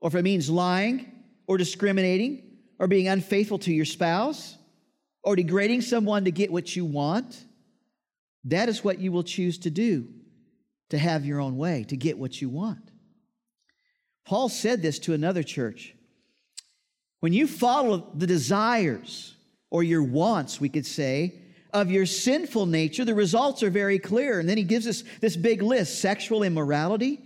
or 0.00 0.08
if 0.08 0.14
it 0.14 0.22
means 0.22 0.48
lying 0.48 1.10
or 1.46 1.58
discriminating 1.58 2.42
or 2.78 2.86
being 2.86 3.08
unfaithful 3.08 3.58
to 3.60 3.72
your 3.72 3.84
spouse 3.84 4.56
or 5.22 5.36
degrading 5.36 5.80
someone 5.80 6.24
to 6.24 6.30
get 6.30 6.52
what 6.52 6.76
you 6.76 6.84
want, 6.84 7.44
that 8.44 8.68
is 8.68 8.84
what 8.84 8.98
you 8.98 9.10
will 9.10 9.22
choose 9.22 9.58
to 9.58 9.70
do 9.70 10.06
to 10.90 10.98
have 10.98 11.24
your 11.24 11.40
own 11.40 11.56
way, 11.56 11.84
to 11.84 11.96
get 11.96 12.18
what 12.18 12.40
you 12.40 12.48
want. 12.48 12.90
Paul 14.24 14.48
said 14.48 14.82
this 14.82 14.98
to 15.00 15.14
another 15.14 15.42
church. 15.42 15.94
When 17.20 17.32
you 17.32 17.46
follow 17.46 18.10
the 18.14 18.26
desires 18.26 19.34
or 19.70 19.82
your 19.82 20.02
wants, 20.02 20.60
we 20.60 20.68
could 20.68 20.86
say, 20.86 21.40
of 21.74 21.90
your 21.90 22.06
sinful 22.06 22.66
nature, 22.66 23.04
the 23.04 23.14
results 23.14 23.62
are 23.62 23.68
very 23.68 23.98
clear. 23.98 24.40
And 24.40 24.48
then 24.48 24.56
he 24.56 24.64
gives 24.64 24.86
us 24.86 25.04
this 25.20 25.36
big 25.36 25.60
list 25.60 26.00
sexual 26.00 26.42
immorality, 26.42 27.20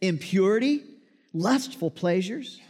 impurity, 0.00 0.84
lustful 1.32 1.90
pleasures, 1.90 2.60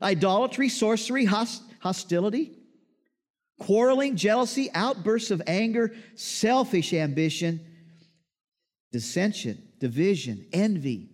idolatry, 0.00 0.68
sorcery, 0.68 1.24
host- 1.24 1.62
hostility, 1.80 2.52
quarreling, 3.58 4.16
jealousy, 4.16 4.70
outbursts 4.74 5.32
of 5.32 5.42
anger, 5.48 5.92
selfish 6.14 6.92
ambition, 6.92 7.60
dissension, 8.92 9.60
division, 9.80 10.46
envy 10.52 11.10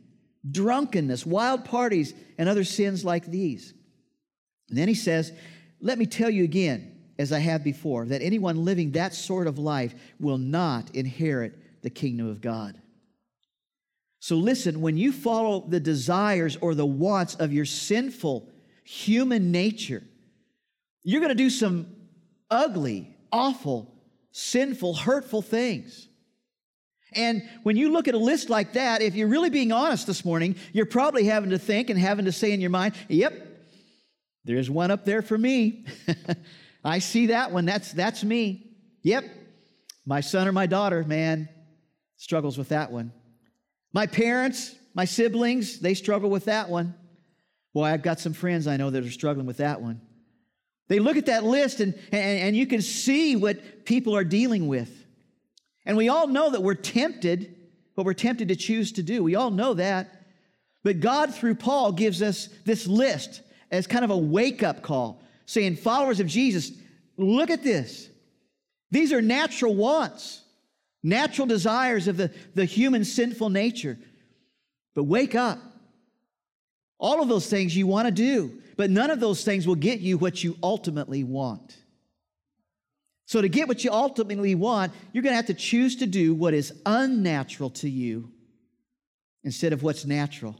drunkenness, 0.51 1.27
wild 1.27 1.65
parties, 1.65 2.15
and 2.39 2.49
other 2.49 2.65
sins 2.65 3.05
like 3.05 3.27
these. 3.27 3.75
And 4.69 4.79
then 4.79 4.89
he 4.89 4.95
says, 4.95 5.33
Let 5.81 5.99
me 5.99 6.07
tell 6.07 6.31
you 6.31 6.45
again, 6.45 6.96
as 7.19 7.33
I 7.33 7.39
have 7.39 7.65
before, 7.65 8.07
that 8.07 8.23
anyone 8.23 8.65
living 8.65 8.93
that 8.93 9.15
sort 9.15 9.47
of 9.47 9.59
life 9.59 9.95
will 10.21 10.39
not 10.39 10.95
inherit 10.95 11.83
the 11.83 11.91
kingdom 11.91 12.29
of 12.29 12.41
God. 12.41 12.81
So 14.21 14.37
listen, 14.37 14.81
when 14.81 14.97
you 14.97 15.13
follow 15.13 15.65
the 15.69 15.81
desires 15.81 16.57
or 16.61 16.75
the 16.75 16.87
wants 16.87 17.37
of 17.37 17.53
your 17.53 17.65
sinful 17.65 18.49
human 18.85 19.53
nature, 19.53 20.03
you're 21.03 21.21
going 21.21 21.31
to 21.31 21.35
do 21.35 21.51
some 21.51 21.87
ugly, 22.51 23.15
awful, 23.33 23.95
sinful, 24.33 24.95
hurtful 24.95 25.43
things. 25.43 26.09
And 27.13 27.49
when 27.63 27.77
you 27.77 27.91
look 27.91 28.09
at 28.09 28.15
a 28.15 28.19
list 28.19 28.51
like 28.51 28.73
that, 28.73 29.01
if 29.01 29.15
you're 29.15 29.29
really 29.29 29.51
being 29.51 29.73
honest 29.73 30.07
this 30.07 30.25
morning, 30.25 30.57
you're 30.73 30.87
probably 30.87 31.25
having 31.25 31.51
to 31.51 31.59
think 31.59 31.89
and 31.89 31.99
having 31.99 32.25
to 32.25 32.33
say 32.33 32.53
in 32.53 32.61
your 32.61 32.71
mind, 32.71 32.95
yep, 33.09 33.33
there's 34.45 34.69
one 34.69 34.91
up 34.91 35.05
there 35.05 35.23
for 35.23 35.39
me. 35.39 35.87
I 36.87 37.01
see 37.01 37.27
that 37.27 37.53
one. 37.53 37.65
That's, 37.65 37.93
that's 37.93 38.23
me. 38.23 38.71
Yep, 39.03 39.25
my 40.07 40.21
son 40.21 40.47
or 40.47 40.53
my 40.53 40.67
daughter, 40.67 41.03
man, 41.05 41.49
struggles 42.17 42.57
with 42.57 42.71
that 42.71 42.91
one. 42.91 43.13
My 43.93 44.07
parents, 44.07 44.75
my 44.95 45.05
siblings, 45.05 45.81
they 45.81 45.95
struggle 45.95 46.31
with 46.31 46.47
that 46.47 46.69
one. 46.69 46.95
Boy, 47.75 47.85
I've 47.85 48.03
got 48.03 48.21
some 48.21 48.33
friends 48.33 48.67
I 48.67 48.77
know 48.77 48.91
that 48.91 49.05
are 49.05 49.11
struggling 49.11 49.47
with 49.47 49.59
that 49.59 49.81
one. 49.83 50.01
They 50.89 50.99
look 50.99 51.17
at 51.17 51.27
that 51.27 51.45
list 51.45 51.81
and, 51.81 51.95
and, 52.13 52.41
and 52.41 52.57
you 52.57 52.67
can 52.67 52.81
see 52.81 53.37
what 53.37 53.85
people 53.85 54.17
are 54.17 54.25
dealing 54.25 54.69
with. 54.69 54.91
And 55.85 55.97
we 55.97 56.09
all 56.09 56.29
know 56.29 56.51
that 56.51 56.63
we're 56.63 56.75
tempted, 56.75 57.55
what 57.95 58.07
we're 58.07 58.15
tempted 58.15 58.49
to 58.49 58.57
choose 58.57 58.93
to 58.93 59.03
do. 59.03 59.23
We 59.25 59.35
all 59.35 59.51
know 59.51 59.75
that. 59.75 60.27
But 60.85 61.01
God, 61.01 61.35
through 61.35 61.57
Paul, 61.57 61.93
gives 61.93 62.23
us 62.23 62.49
this 62.65 62.87
list 62.87 63.43
as 63.71 63.87
kind 63.87 64.05
of 64.05 64.11
a 64.11 64.17
wake 64.17 64.63
up 64.63 64.83
call, 64.83 65.21
saying, 65.47 65.77
Followers 65.77 66.21
of 66.21 66.27
Jesus, 66.27 66.73
look 67.17 67.51
at 67.51 67.63
this. 67.63 68.09
These 68.91 69.13
are 69.13 69.23
natural 69.23 69.75
wants, 69.75 70.43
natural 71.03 71.47
desires 71.47 72.09
of 72.09 72.17
the, 72.17 72.33
the 72.55 72.65
human 72.65 73.05
sinful 73.05 73.51
nature. 73.51 73.99
But 74.95 75.05
wake 75.05 75.35
up. 75.35 75.59
All 76.99 77.23
of 77.23 77.29
those 77.29 77.49
things 77.49 77.77
you 77.77 77.87
want 77.87 78.07
to 78.07 78.13
do, 78.13 78.63
but 78.77 78.91
none 78.91 79.11
of 79.11 79.21
those 79.21 79.45
things 79.45 79.67
will 79.67 79.75
get 79.75 80.01
you 80.01 80.17
what 80.17 80.43
you 80.43 80.57
ultimately 80.63 81.25
want. 81.25 81.77
So, 83.27 83.43
to 83.43 83.49
get 83.49 83.69
what 83.69 83.85
you 83.85 83.91
ultimately 83.91 84.55
want, 84.55 84.93
you're 85.13 85.23
going 85.23 85.33
to 85.33 85.37
have 85.37 85.47
to 85.47 85.55
choose 85.55 85.97
to 85.97 86.07
do 86.07 86.33
what 86.33 86.55
is 86.55 86.73
unnatural 86.87 87.71
to 87.71 87.91
you 87.91 88.31
instead 89.45 89.73
of 89.73 89.83
what's 89.83 90.05
natural. 90.05 90.59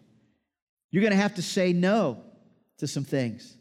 You're 0.91 1.03
going 1.03 1.13
to 1.13 1.17
have 1.17 1.37
to 1.37 1.43
say 1.43 1.73
no 1.73 2.23
to 2.79 2.87
some 2.87 3.05
things. 3.05 3.57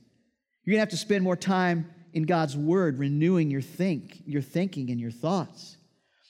You're 0.65 0.73
going 0.73 0.79
to 0.79 0.81
have 0.81 0.89
to 0.89 0.97
spend 0.97 1.23
more 1.23 1.37
time 1.37 1.89
in 2.13 2.23
God's 2.23 2.57
Word, 2.57 2.99
renewing 2.99 3.51
your 3.51 3.61
think, 3.61 4.23
your 4.25 4.41
thinking 4.41 4.89
and 4.89 4.99
your 4.99 5.11
thoughts. 5.11 5.77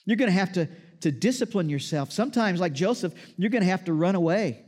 You're 0.05 0.17
going 0.17 0.31
to 0.31 0.37
have 0.37 0.53
to, 0.53 0.67
to 1.01 1.11
discipline 1.11 1.69
yourself. 1.69 2.11
Sometimes, 2.11 2.59
like 2.59 2.73
Joseph, 2.73 3.13
you're 3.37 3.49
going 3.49 3.63
to 3.63 3.69
have 3.69 3.85
to 3.85 3.93
run 3.93 4.15
away. 4.15 4.61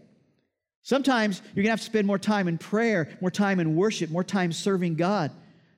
Sometimes 0.84 1.42
you're 1.48 1.64
going 1.64 1.66
to 1.66 1.72
have 1.72 1.80
to 1.82 1.86
spend 1.86 2.08
more 2.08 2.18
time 2.18 2.48
in 2.48 2.58
prayer, 2.58 3.18
more 3.20 3.30
time 3.30 3.60
in 3.60 3.76
worship, 3.76 4.10
more 4.10 4.24
time 4.24 4.54
serving 4.54 4.96
God 4.96 5.32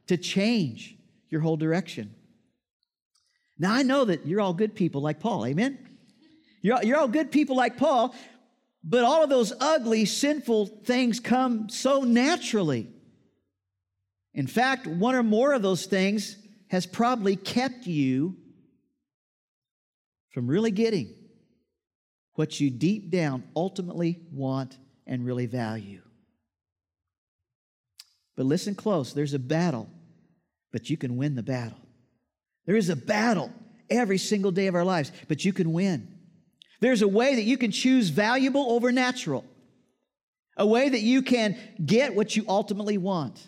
to 0.08 0.18
change 0.18 0.96
your 1.30 1.42
whole 1.42 1.58
direction. 1.58 2.14
Now, 3.58 3.74
I 3.74 3.84
know 3.84 4.06
that 4.06 4.28
you're 4.28 4.40
all 4.40 4.54
good 4.54 4.76
people 4.76 5.02
like 5.02 5.20
Paul, 5.20 5.46
amen? 5.48 5.80
You're, 6.62 6.84
you're 6.84 6.98
all 6.98 7.08
good 7.08 7.32
people 7.32 7.56
like 7.56 7.78
Paul, 7.78 8.14
But 8.84 9.04
all 9.04 9.24
of 9.24 9.30
those 9.30 9.54
ugly, 9.60 10.06
sinful 10.06 10.68
things 10.68 11.20
come 11.20 11.70
so 11.70 12.02
naturally. 12.02 12.88
In 14.34 14.48
fact, 14.48 14.88
one 14.88 15.16
or 15.16 15.24
more 15.24 15.54
of 15.54 15.62
those 15.62 15.86
things 15.86 16.38
has 16.70 16.86
probably 16.86 17.36
kept 17.36 17.88
you 17.88 18.38
from 20.32 20.48
really 20.48 20.72
getting 20.72 21.14
what 22.36 22.60
you 22.60 22.70
deep 22.70 23.10
down 23.10 23.44
ultimately 23.56 24.20
want 24.32 24.78
and 25.06 25.26
really 25.26 25.46
value. 25.46 26.02
But 28.38 28.46
listen 28.46 28.76
close 28.76 29.12
there's 29.12 29.34
a 29.34 29.40
battle, 29.40 29.90
but 30.72 30.90
you 30.90 30.96
can 30.96 31.18
win 31.18 31.36
the 31.36 31.44
battle. 31.44 31.80
There 32.66 32.78
is 32.78 32.88
a 32.88 32.96
battle 32.96 33.52
every 33.90 34.18
single 34.18 34.52
day 34.52 34.68
of 34.68 34.76
our 34.76 34.86
lives, 34.86 35.12
but 35.28 35.44
you 35.44 35.52
can 35.52 35.74
win. 35.74 36.08
There's 36.80 37.02
a 37.02 37.08
way 37.08 37.36
that 37.36 37.44
you 37.44 37.58
can 37.58 37.72
choose 37.72 38.10
valuable 38.10 38.72
over 38.72 38.92
natural, 38.92 39.44
a 40.56 40.66
way 40.66 40.88
that 40.88 41.02
you 41.02 41.22
can 41.22 41.58
get 41.86 42.16
what 42.16 42.38
you 42.38 42.46
ultimately 42.48 42.98
want, 42.98 43.46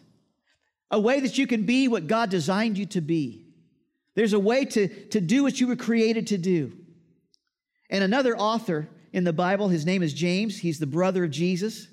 a 0.91 1.00
way 1.00 1.21
that 1.21 1.38
you 1.38 1.48
can 1.48 1.65
be 1.65 1.88
what 1.88 2.07
God 2.07 2.29
designed 2.29 2.77
you 2.77 2.86
to 2.88 3.01
be. 3.01 3.45
There's 4.15 4.33
a 4.33 4.39
way 4.39 4.65
to, 4.65 4.88
to 4.88 5.21
do 5.21 5.41
what 5.41 5.60
you 5.60 5.67
were 5.67 5.75
created 5.75 6.27
to 6.27 6.38
do. 6.38 6.74
And 7.89 8.03
another 8.03 8.38
author 8.38 8.88
in 9.13 9.24
the 9.24 9.33
Bible, 9.33 9.69
his 9.69 9.86
name 9.86 10.03
is 10.03 10.13
James, 10.13 10.60
he's 10.60 10.79
the 10.79 10.86
brother 10.86 11.24
of 11.24 11.31
Jesus. 11.31 11.88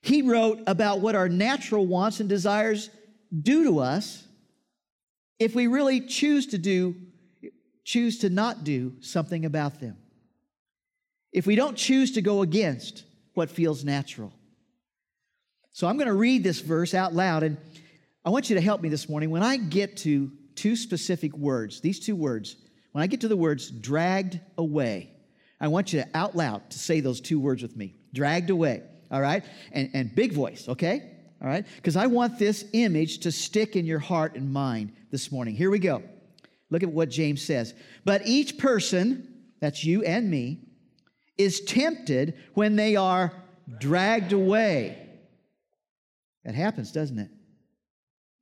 He 0.00 0.22
wrote 0.22 0.60
about 0.66 1.00
what 1.00 1.14
our 1.14 1.28
natural 1.28 1.86
wants 1.86 2.18
and 2.18 2.28
desires 2.28 2.90
do 3.42 3.64
to 3.64 3.78
us 3.78 4.24
if 5.38 5.54
we 5.54 5.66
really 5.66 6.00
choose 6.00 6.46
to 6.48 6.58
do, 6.58 6.96
choose 7.84 8.18
to 8.18 8.30
not 8.30 8.64
do 8.64 8.94
something 9.00 9.44
about 9.44 9.80
them 9.80 9.96
if 11.32 11.46
we 11.46 11.56
don't 11.56 11.76
choose 11.76 12.12
to 12.12 12.22
go 12.22 12.42
against 12.42 13.04
what 13.34 13.50
feels 13.50 13.84
natural. 13.84 14.32
So 15.72 15.88
I'm 15.88 15.96
going 15.96 16.08
to 16.08 16.14
read 16.14 16.44
this 16.44 16.60
verse 16.60 16.92
out 16.92 17.14
loud, 17.14 17.42
and 17.42 17.56
I 18.24 18.30
want 18.30 18.48
you 18.48 18.56
to 18.56 18.62
help 18.62 18.80
me 18.80 18.88
this 18.88 19.08
morning. 19.08 19.30
When 19.30 19.42
I 19.42 19.56
get 19.56 19.96
to 19.98 20.30
two 20.54 20.76
specific 20.76 21.36
words, 21.36 21.80
these 21.80 21.98
two 21.98 22.14
words, 22.14 22.56
when 22.92 23.02
I 23.02 23.06
get 23.06 23.22
to 23.22 23.28
the 23.28 23.36
words 23.36 23.70
dragged 23.70 24.38
away, 24.56 25.10
I 25.60 25.68
want 25.68 25.92
you 25.92 26.02
to 26.02 26.08
out 26.14 26.36
loud 26.36 26.70
to 26.70 26.78
say 26.78 27.00
those 27.00 27.20
two 27.20 27.40
words 27.40 27.62
with 27.62 27.76
me 27.76 27.96
dragged 28.12 28.50
away, 28.50 28.82
all 29.10 29.20
right? 29.20 29.44
And, 29.72 29.90
and 29.94 30.14
big 30.14 30.32
voice, 30.32 30.68
okay? 30.68 31.10
All 31.40 31.48
right? 31.48 31.64
Because 31.76 31.96
I 31.96 32.06
want 32.06 32.38
this 32.38 32.64
image 32.72 33.18
to 33.20 33.32
stick 33.32 33.74
in 33.74 33.86
your 33.86 33.98
heart 33.98 34.36
and 34.36 34.52
mind 34.52 34.92
this 35.10 35.32
morning. 35.32 35.56
Here 35.56 35.70
we 35.70 35.78
go. 35.78 36.02
Look 36.70 36.82
at 36.82 36.90
what 36.90 37.10
James 37.10 37.42
says. 37.42 37.74
But 38.04 38.26
each 38.26 38.58
person, 38.58 39.42
that's 39.60 39.84
you 39.84 40.02
and 40.04 40.30
me, 40.30 40.60
is 41.38 41.60
tempted 41.60 42.34
when 42.54 42.76
they 42.76 42.94
are 42.94 43.32
dragged 43.80 44.32
away. 44.32 45.08
That 46.44 46.54
happens, 46.54 46.92
doesn't 46.92 47.18
it? 47.18 47.30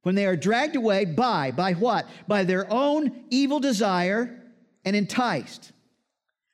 When 0.03 0.15
they 0.15 0.27
are 0.27 0.37
dragged 0.37 0.77
away 0.77 1.05
by, 1.05 1.51
by 1.51 1.75
what? 1.75 2.07
By 2.27 2.45
their 2.45 2.71
own 2.73 3.25
evil 3.31 3.61
desire 3.61 4.41
and 4.85 4.97
enticed. 4.97 5.73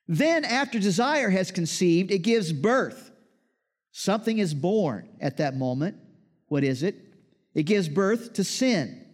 Then, 0.08 0.44
after 0.44 0.78
desire 0.78 1.30
has 1.30 1.50
conceived, 1.50 2.10
it 2.10 2.18
gives 2.20 2.52
birth. 2.52 3.10
Something 3.92 4.38
is 4.38 4.54
born 4.54 5.08
at 5.20 5.38
that 5.38 5.56
moment. 5.56 5.96
What 6.48 6.64
is 6.64 6.82
it? 6.82 6.96
It 7.54 7.64
gives 7.64 7.88
birth 7.88 8.34
to 8.34 8.44
sin. 8.44 9.04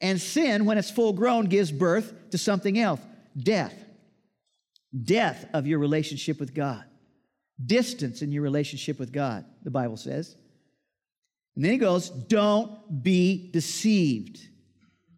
And 0.00 0.20
sin, 0.20 0.64
when 0.64 0.78
it's 0.78 0.90
full 0.90 1.12
grown, 1.12 1.46
gives 1.46 1.72
birth 1.72 2.30
to 2.30 2.38
something 2.38 2.78
else 2.78 3.00
death 3.36 3.74
death 5.04 5.46
of 5.52 5.66
your 5.66 5.78
relationship 5.78 6.40
with 6.40 6.54
God, 6.54 6.84
distance 7.64 8.22
in 8.22 8.32
your 8.32 8.42
relationship 8.42 8.98
with 8.98 9.12
God, 9.12 9.44
the 9.62 9.70
Bible 9.70 9.96
says. 9.96 10.36
And 11.56 11.64
then 11.64 11.72
he 11.72 11.78
goes, 11.78 12.10
Don't 12.10 13.02
be 13.02 13.50
deceived, 13.52 14.38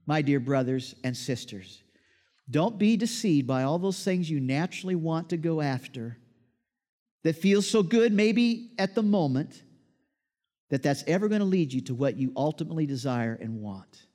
my 0.06 0.22
dear 0.22 0.40
brothers 0.40 0.94
and 1.04 1.16
sisters. 1.16 1.82
Don't 2.50 2.78
be 2.78 2.96
deceived 2.96 3.46
by 3.46 3.64
all 3.64 3.78
those 3.78 4.02
things 4.02 4.30
you 4.30 4.40
naturally 4.40 4.94
want 4.94 5.30
to 5.30 5.36
go 5.36 5.60
after 5.60 6.16
that 7.24 7.36
feels 7.36 7.68
so 7.68 7.82
good, 7.82 8.12
maybe 8.12 8.70
at 8.78 8.94
the 8.94 9.02
moment, 9.02 9.62
that 10.70 10.82
that's 10.82 11.04
ever 11.06 11.28
going 11.28 11.40
to 11.40 11.46
lead 11.46 11.72
you 11.72 11.80
to 11.82 11.94
what 11.94 12.16
you 12.16 12.32
ultimately 12.36 12.86
desire 12.86 13.36
and 13.40 13.60
want. 13.60 14.06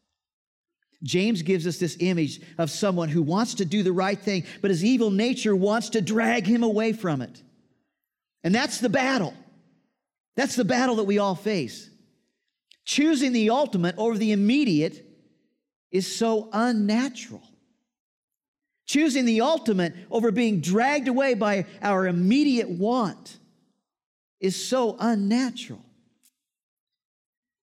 James 1.03 1.41
gives 1.41 1.67
us 1.67 1.77
this 1.77 1.97
image 1.99 2.41
of 2.57 2.71
someone 2.71 3.09
who 3.09 3.21
wants 3.21 3.55
to 3.55 3.65
do 3.65 3.83
the 3.83 3.91
right 3.91 4.17
thing, 4.17 4.45
but 4.61 4.71
his 4.71 4.85
evil 4.85 5.11
nature 5.11 5.55
wants 5.55 5.89
to 5.89 6.01
drag 6.01 6.47
him 6.47 6.63
away 6.63 6.93
from 6.93 7.21
it. 7.21 7.43
And 8.43 8.55
that's 8.55 8.79
the 8.79 8.89
battle. 8.89 9.33
That's 10.35 10.55
the 10.55 10.65
battle 10.65 10.95
that 10.95 11.03
we 11.03 11.19
all 11.19 11.35
face. 11.35 11.89
Choosing 12.85 13.31
the 13.31 13.49
ultimate 13.49 13.95
over 13.97 14.17
the 14.17 14.31
immediate 14.31 15.05
is 15.91 16.13
so 16.13 16.49
unnatural. 16.51 17.43
Choosing 18.85 19.25
the 19.25 19.41
ultimate 19.41 19.93
over 20.11 20.31
being 20.31 20.59
dragged 20.59 21.07
away 21.07 21.33
by 21.33 21.65
our 21.81 22.07
immediate 22.07 22.69
want 22.69 23.37
is 24.41 24.67
so 24.67 24.97
unnatural. 24.99 25.83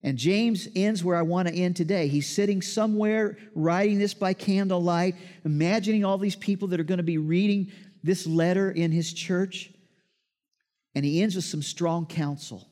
And 0.02 0.16
James 0.16 0.66
ends 0.74 1.04
where 1.04 1.16
I 1.16 1.22
want 1.22 1.48
to 1.48 1.54
end 1.54 1.76
today. 1.76 2.08
He's 2.08 2.26
sitting 2.26 2.62
somewhere 2.62 3.36
writing 3.54 3.98
this 3.98 4.14
by 4.14 4.32
candlelight, 4.32 5.14
imagining 5.44 6.06
all 6.06 6.16
these 6.16 6.36
people 6.36 6.68
that 6.68 6.80
are 6.80 6.84
going 6.84 6.98
to 6.98 7.04
be 7.04 7.18
reading 7.18 7.70
this 8.02 8.26
letter 8.26 8.70
in 8.70 8.92
his 8.92 9.12
church. 9.12 9.70
And 10.94 11.04
he 11.04 11.22
ends 11.22 11.36
with 11.36 11.44
some 11.44 11.60
strong 11.60 12.06
counsel. 12.06 12.69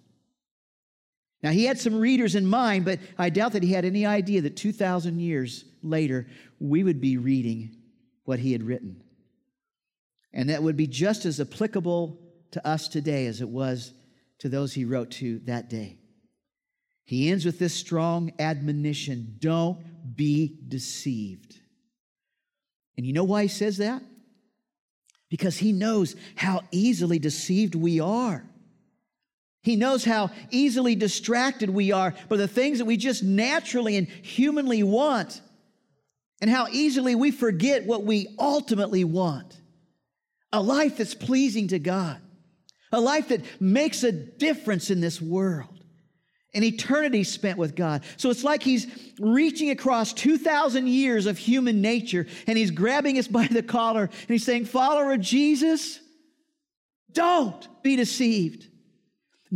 Now, 1.42 1.50
he 1.50 1.64
had 1.64 1.78
some 1.78 1.94
readers 1.94 2.34
in 2.34 2.46
mind, 2.46 2.84
but 2.84 2.98
I 3.16 3.30
doubt 3.30 3.52
that 3.52 3.62
he 3.62 3.72
had 3.72 3.84
any 3.84 4.04
idea 4.04 4.42
that 4.42 4.56
2,000 4.56 5.20
years 5.20 5.64
later, 5.82 6.26
we 6.58 6.82
would 6.82 7.00
be 7.00 7.16
reading 7.16 7.76
what 8.24 8.40
he 8.40 8.52
had 8.52 8.62
written. 8.62 9.02
And 10.32 10.50
that 10.50 10.62
would 10.62 10.76
be 10.76 10.86
just 10.86 11.24
as 11.24 11.40
applicable 11.40 12.18
to 12.50 12.66
us 12.66 12.88
today 12.88 13.26
as 13.26 13.40
it 13.40 13.48
was 13.48 13.92
to 14.40 14.48
those 14.48 14.74
he 14.74 14.84
wrote 14.84 15.10
to 15.12 15.38
that 15.40 15.70
day. 15.70 15.98
He 17.04 17.30
ends 17.30 17.44
with 17.44 17.58
this 17.58 17.74
strong 17.74 18.32
admonition 18.38 19.36
don't 19.38 19.78
be 20.14 20.58
deceived. 20.68 21.58
And 22.96 23.06
you 23.06 23.12
know 23.12 23.24
why 23.24 23.42
he 23.42 23.48
says 23.48 23.78
that? 23.78 24.02
Because 25.30 25.56
he 25.56 25.72
knows 25.72 26.16
how 26.36 26.62
easily 26.70 27.18
deceived 27.18 27.74
we 27.74 28.00
are. 28.00 28.44
He 29.68 29.76
knows 29.76 30.02
how 30.02 30.30
easily 30.50 30.94
distracted 30.94 31.68
we 31.68 31.92
are 31.92 32.14
by 32.30 32.38
the 32.38 32.48
things 32.48 32.78
that 32.78 32.86
we 32.86 32.96
just 32.96 33.22
naturally 33.22 33.98
and 33.98 34.08
humanly 34.08 34.82
want, 34.82 35.42
and 36.40 36.48
how 36.48 36.68
easily 36.70 37.14
we 37.14 37.30
forget 37.30 37.84
what 37.84 38.02
we 38.02 38.34
ultimately 38.38 39.04
want 39.04 39.60
a 40.54 40.62
life 40.62 40.96
that's 40.96 41.14
pleasing 41.14 41.68
to 41.68 41.78
God, 41.78 42.18
a 42.92 42.98
life 42.98 43.28
that 43.28 43.42
makes 43.60 44.04
a 44.04 44.10
difference 44.10 44.88
in 44.88 45.02
this 45.02 45.20
world 45.20 45.84
an 46.54 46.64
eternity 46.64 47.22
spent 47.22 47.58
with 47.58 47.76
God. 47.76 48.04
So 48.16 48.30
it's 48.30 48.44
like 48.44 48.62
he's 48.62 48.86
reaching 49.20 49.68
across 49.68 50.14
2,000 50.14 50.88
years 50.88 51.26
of 51.26 51.36
human 51.36 51.82
nature 51.82 52.26
and 52.46 52.56
he's 52.56 52.70
grabbing 52.70 53.18
us 53.18 53.28
by 53.28 53.46
the 53.48 53.62
collar 53.62 54.04
and 54.04 54.28
he's 54.28 54.46
saying, 54.46 54.64
Follower 54.64 55.12
of 55.12 55.20
Jesus, 55.20 56.00
don't 57.12 57.68
be 57.82 57.96
deceived. 57.96 58.68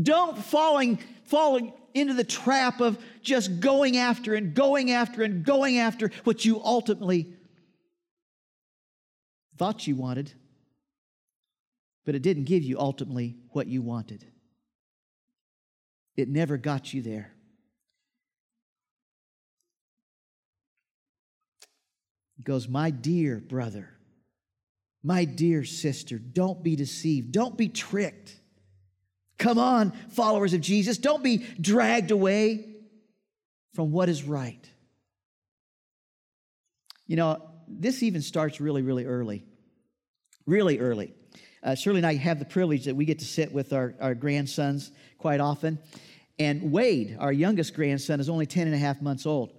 Don't 0.00 0.38
falling, 0.38 0.98
falling 1.24 1.72
into 1.94 2.14
the 2.14 2.24
trap 2.24 2.80
of 2.80 2.98
just 3.22 3.60
going 3.60 3.96
after 3.96 4.34
and 4.34 4.54
going 4.54 4.90
after 4.90 5.22
and 5.22 5.44
going 5.44 5.78
after 5.78 6.10
what 6.24 6.44
you 6.44 6.62
ultimately 6.62 7.34
thought 9.58 9.86
you 9.86 9.94
wanted, 9.94 10.32
but 12.04 12.14
it 12.14 12.22
didn't 12.22 12.44
give 12.44 12.62
you 12.62 12.78
ultimately 12.78 13.36
what 13.50 13.66
you 13.66 13.82
wanted. 13.82 14.24
It 16.16 16.28
never 16.28 16.56
got 16.56 16.92
you 16.92 17.02
there. 17.02 17.32
He 22.36 22.42
goes, 22.42 22.68
My 22.68 22.90
dear 22.90 23.38
brother, 23.38 23.90
my 25.02 25.24
dear 25.24 25.64
sister, 25.64 26.18
don't 26.18 26.62
be 26.62 26.76
deceived. 26.76 27.32
Don't 27.32 27.56
be 27.56 27.68
tricked. 27.68 28.36
Come 29.42 29.58
on, 29.58 29.90
followers 30.10 30.54
of 30.54 30.60
Jesus. 30.60 30.98
Don't 30.98 31.24
be 31.24 31.38
dragged 31.60 32.12
away 32.12 32.64
from 33.74 33.90
what 33.90 34.08
is 34.08 34.22
right. 34.22 34.70
You 37.08 37.16
know, 37.16 37.50
this 37.66 38.04
even 38.04 38.22
starts 38.22 38.60
really, 38.60 38.82
really 38.82 39.04
early. 39.04 39.42
Really 40.46 40.78
early. 40.78 41.12
Uh, 41.60 41.74
Shirley 41.74 41.98
and 41.98 42.06
I 42.06 42.14
have 42.14 42.38
the 42.38 42.44
privilege 42.44 42.84
that 42.84 42.94
we 42.94 43.04
get 43.04 43.18
to 43.18 43.24
sit 43.24 43.52
with 43.52 43.72
our, 43.72 43.94
our 44.00 44.14
grandsons 44.14 44.92
quite 45.18 45.40
often. 45.40 45.80
And 46.38 46.70
Wade, 46.70 47.16
our 47.18 47.32
youngest 47.32 47.74
grandson, 47.74 48.20
is 48.20 48.28
only 48.28 48.46
10 48.46 48.68
and 48.68 48.76
a 48.76 48.78
half 48.78 49.02
months 49.02 49.26
old. 49.26 49.52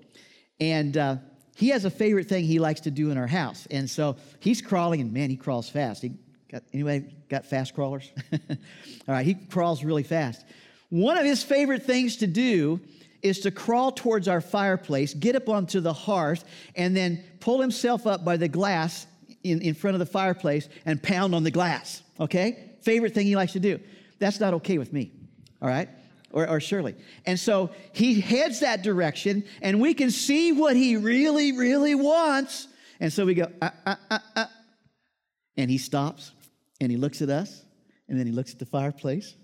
And 0.62 0.96
uh, 0.96 1.18
he 1.58 1.70
has 1.70 1.84
a 1.84 1.90
favorite 1.90 2.30
thing 2.30 2.46
he 2.46 2.58
likes 2.58 2.80
to 2.82 2.92
do 2.92 3.12
in 3.12 3.18
our 3.18 3.28
house. 3.28 3.68
And 3.70 3.90
so 3.90 4.16
he's 4.40 4.62
crawling, 4.62 5.02
and 5.02 5.12
man, 5.12 5.30
he 5.30 5.36
crawls 5.36 5.70
fast. 5.70 6.02
He 6.02 6.14
Got, 6.54 6.62
anybody 6.72 7.06
got 7.30 7.48
fast 7.48 7.74
crawlers? 7.74 8.12
All 8.32 8.40
right, 9.08 9.26
he 9.26 9.34
crawls 9.34 9.84
really 9.84 10.04
fast. 10.04 10.46
One 10.92 11.18
of 11.18 11.26
his 11.26 11.42
favorite 11.42 11.82
things 11.82 12.18
to 12.18 12.28
do 12.28 12.80
is 13.24 13.40
to 13.40 13.50
crawl 13.50 13.92
towards 13.92 14.28
our 14.28 14.40
fireplace, 14.40 15.16
get 15.16 15.36
up 15.36 15.50
onto 15.50 15.80
the 15.80 15.94
hearth, 15.94 16.44
and 16.76 16.96
then 16.96 17.24
pull 17.40 17.60
himself 17.60 18.06
up 18.06 18.24
by 18.24 18.38
the 18.38 18.48
glass 18.48 19.08
in, 19.44 19.64
in 19.64 19.74
front 19.74 19.96
of 19.96 20.00
the 20.00 20.06
fireplace 20.06 20.70
and 20.86 21.02
pound 21.02 21.34
on 21.34 21.44
the 21.44 21.50
glass. 21.50 22.04
Okay? 22.20 22.70
Favorite 22.82 23.16
thing 23.16 23.26
he 23.26 23.36
likes 23.36 23.54
to 23.54 23.60
do. 23.60 23.80
That's 24.20 24.40
not 24.40 24.54
okay 24.54 24.78
with 24.78 24.94
me. 24.94 25.12
All 25.60 25.68
right? 25.68 25.90
Or, 26.32 26.48
or 26.48 26.60
Shirley. 26.60 26.94
And 27.26 27.40
so 27.40 27.72
he 27.94 28.22
heads 28.22 28.60
that 28.60 28.84
direction, 28.84 29.44
and 29.64 29.82
we 29.82 29.96
can 29.96 30.12
see 30.12 30.52
what 30.52 30.76
he 30.76 30.98
really, 30.98 31.58
really 31.58 31.96
wants. 31.96 32.68
And 33.00 33.12
so 33.12 33.26
we 33.26 33.34
go, 33.34 33.48
uh, 33.60 33.72
uh, 33.88 33.96
uh, 34.12 34.20
uh. 34.36 34.46
And 35.58 35.70
he 35.72 35.78
stops, 35.78 36.32
and 36.82 36.92
he 36.92 36.98
looks 36.98 37.22
at 37.22 37.30
us, 37.30 37.64
and 38.08 38.20
then 38.20 38.26
he 38.26 38.32
looks 38.32 38.52
at 38.52 38.60
the 38.60 38.66
fireplace, 38.66 39.36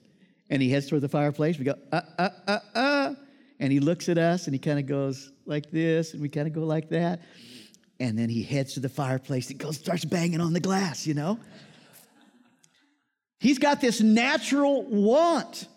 and 0.49 0.61
he 0.61 0.69
heads 0.69 0.87
toward 0.87 1.01
the 1.01 1.09
fireplace. 1.09 1.57
We 1.57 1.65
go, 1.65 1.75
uh, 1.91 2.01
uh, 2.17 2.29
uh, 2.47 2.59
uh. 2.75 3.13
And 3.59 3.73
he 3.73 3.79
looks 3.81 4.07
at 4.07 4.17
us 4.17 4.45
and 4.45 4.53
he 4.53 4.59
kind 4.59 4.79
of 4.79 4.85
goes 4.85 5.31
like 5.45 5.69
this, 5.69 6.13
and 6.13 6.21
we 6.21 6.29
kind 6.29 6.47
of 6.47 6.53
go 6.53 6.61
like 6.61 6.89
that. 6.89 7.21
And 7.99 8.17
then 8.17 8.29
he 8.29 8.41
heads 8.41 8.75
to 8.75 8.79
the 8.79 8.87
fireplace 8.87 9.49
and 9.49 9.59
goes, 9.59 9.77
starts 9.77 10.05
banging 10.05 10.39
on 10.39 10.53
the 10.53 10.61
glass, 10.61 11.05
you 11.05 11.13
know? 11.13 11.37
He's 13.41 13.59
got 13.59 13.81
this 13.81 13.99
natural 13.99 14.83
want. 14.83 15.67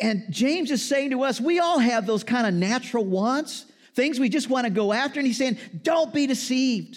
And 0.00 0.24
James 0.30 0.70
is 0.70 0.82
saying 0.82 1.10
to 1.10 1.22
us, 1.22 1.40
we 1.40 1.58
all 1.58 1.78
have 1.78 2.06
those 2.06 2.24
kind 2.24 2.46
of 2.46 2.54
natural 2.54 3.04
wants, 3.04 3.66
things 3.94 4.18
we 4.18 4.30
just 4.30 4.48
want 4.48 4.64
to 4.64 4.70
go 4.70 4.92
after. 4.92 5.20
And 5.20 5.26
he's 5.26 5.36
saying, 5.36 5.58
don't 5.82 6.12
be 6.14 6.26
deceived. 6.26 6.96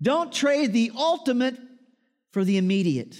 Don't 0.00 0.32
trade 0.32 0.72
the 0.72 0.92
ultimate 0.96 1.58
for 2.32 2.44
the 2.44 2.58
immediate. 2.58 3.16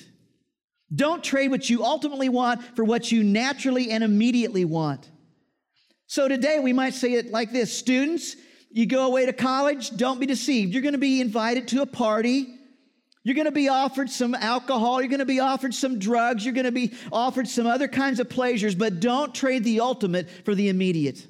Don't 0.94 1.24
trade 1.24 1.50
what 1.50 1.70
you 1.70 1.84
ultimately 1.84 2.28
want 2.28 2.62
for 2.76 2.84
what 2.84 3.10
you 3.10 3.22
naturally 3.22 3.90
and 3.90 4.04
immediately 4.04 4.64
want. 4.64 5.08
So 6.06 6.28
today 6.28 6.58
we 6.58 6.72
might 6.72 6.94
say 6.94 7.14
it 7.14 7.30
like 7.30 7.52
this 7.52 7.72
Students, 7.76 8.36
you 8.70 8.86
go 8.86 9.06
away 9.06 9.26
to 9.26 9.32
college, 9.32 9.96
don't 9.96 10.20
be 10.20 10.26
deceived. 10.26 10.72
You're 10.72 10.82
going 10.82 10.92
to 10.92 10.98
be 10.98 11.20
invited 11.20 11.68
to 11.68 11.82
a 11.82 11.86
party. 11.86 12.58
You're 13.24 13.36
going 13.36 13.46
to 13.46 13.52
be 13.52 13.68
offered 13.68 14.10
some 14.10 14.34
alcohol. 14.34 15.00
You're 15.00 15.08
going 15.08 15.20
to 15.20 15.24
be 15.24 15.40
offered 15.40 15.72
some 15.72 15.98
drugs. 15.98 16.44
You're 16.44 16.54
going 16.54 16.64
to 16.64 16.72
be 16.72 16.92
offered 17.12 17.46
some 17.46 17.66
other 17.66 17.86
kinds 17.86 18.18
of 18.18 18.28
pleasures, 18.28 18.74
but 18.74 18.98
don't 18.98 19.32
trade 19.32 19.62
the 19.62 19.80
ultimate 19.80 20.28
for 20.44 20.54
the 20.54 20.68
immediate. 20.68 21.24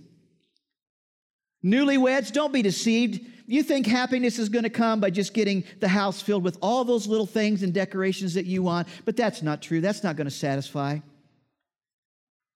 Newlyweds, 1.64 2.32
don't 2.32 2.52
be 2.52 2.62
deceived. 2.62 3.26
You 3.46 3.62
think 3.62 3.86
happiness 3.86 4.38
is 4.38 4.48
going 4.48 4.64
to 4.64 4.70
come 4.70 5.00
by 5.00 5.10
just 5.10 5.34
getting 5.34 5.64
the 5.80 5.88
house 5.88 6.20
filled 6.20 6.44
with 6.44 6.58
all 6.62 6.84
those 6.84 7.06
little 7.06 7.26
things 7.26 7.62
and 7.62 7.72
decorations 7.72 8.34
that 8.34 8.46
you 8.46 8.62
want, 8.62 8.88
but 9.04 9.16
that's 9.16 9.42
not 9.42 9.62
true. 9.62 9.80
That's 9.80 10.02
not 10.02 10.16
going 10.16 10.26
to 10.26 10.30
satisfy. 10.30 10.98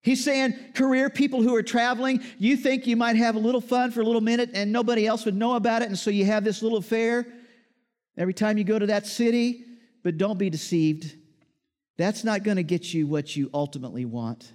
He's 0.02 0.24
saying, 0.24 0.54
career 0.74 1.10
people 1.10 1.42
who 1.42 1.54
are 1.56 1.62
traveling, 1.62 2.22
you 2.38 2.56
think 2.56 2.86
you 2.86 2.96
might 2.96 3.16
have 3.16 3.34
a 3.34 3.40
little 3.40 3.60
fun 3.60 3.90
for 3.90 4.00
a 4.00 4.04
little 4.04 4.20
minute 4.20 4.50
and 4.54 4.70
nobody 4.70 5.06
else 5.06 5.24
would 5.24 5.34
know 5.34 5.54
about 5.56 5.82
it, 5.82 5.88
and 5.88 5.98
so 5.98 6.10
you 6.10 6.24
have 6.24 6.44
this 6.44 6.62
little 6.62 6.78
affair 6.78 7.26
every 8.16 8.34
time 8.34 8.56
you 8.56 8.64
go 8.64 8.78
to 8.78 8.86
that 8.86 9.06
city, 9.06 9.64
but 10.04 10.16
don't 10.16 10.38
be 10.38 10.48
deceived. 10.48 11.16
That's 11.96 12.22
not 12.22 12.44
going 12.44 12.56
to 12.56 12.62
get 12.62 12.94
you 12.94 13.06
what 13.06 13.34
you 13.34 13.50
ultimately 13.52 14.04
want. 14.04 14.52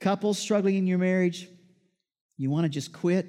Couples 0.00 0.38
struggling 0.38 0.74
in 0.74 0.86
your 0.86 0.98
marriage, 0.98 1.48
you 2.36 2.50
want 2.50 2.64
to 2.64 2.68
just 2.68 2.92
quit? 2.92 3.26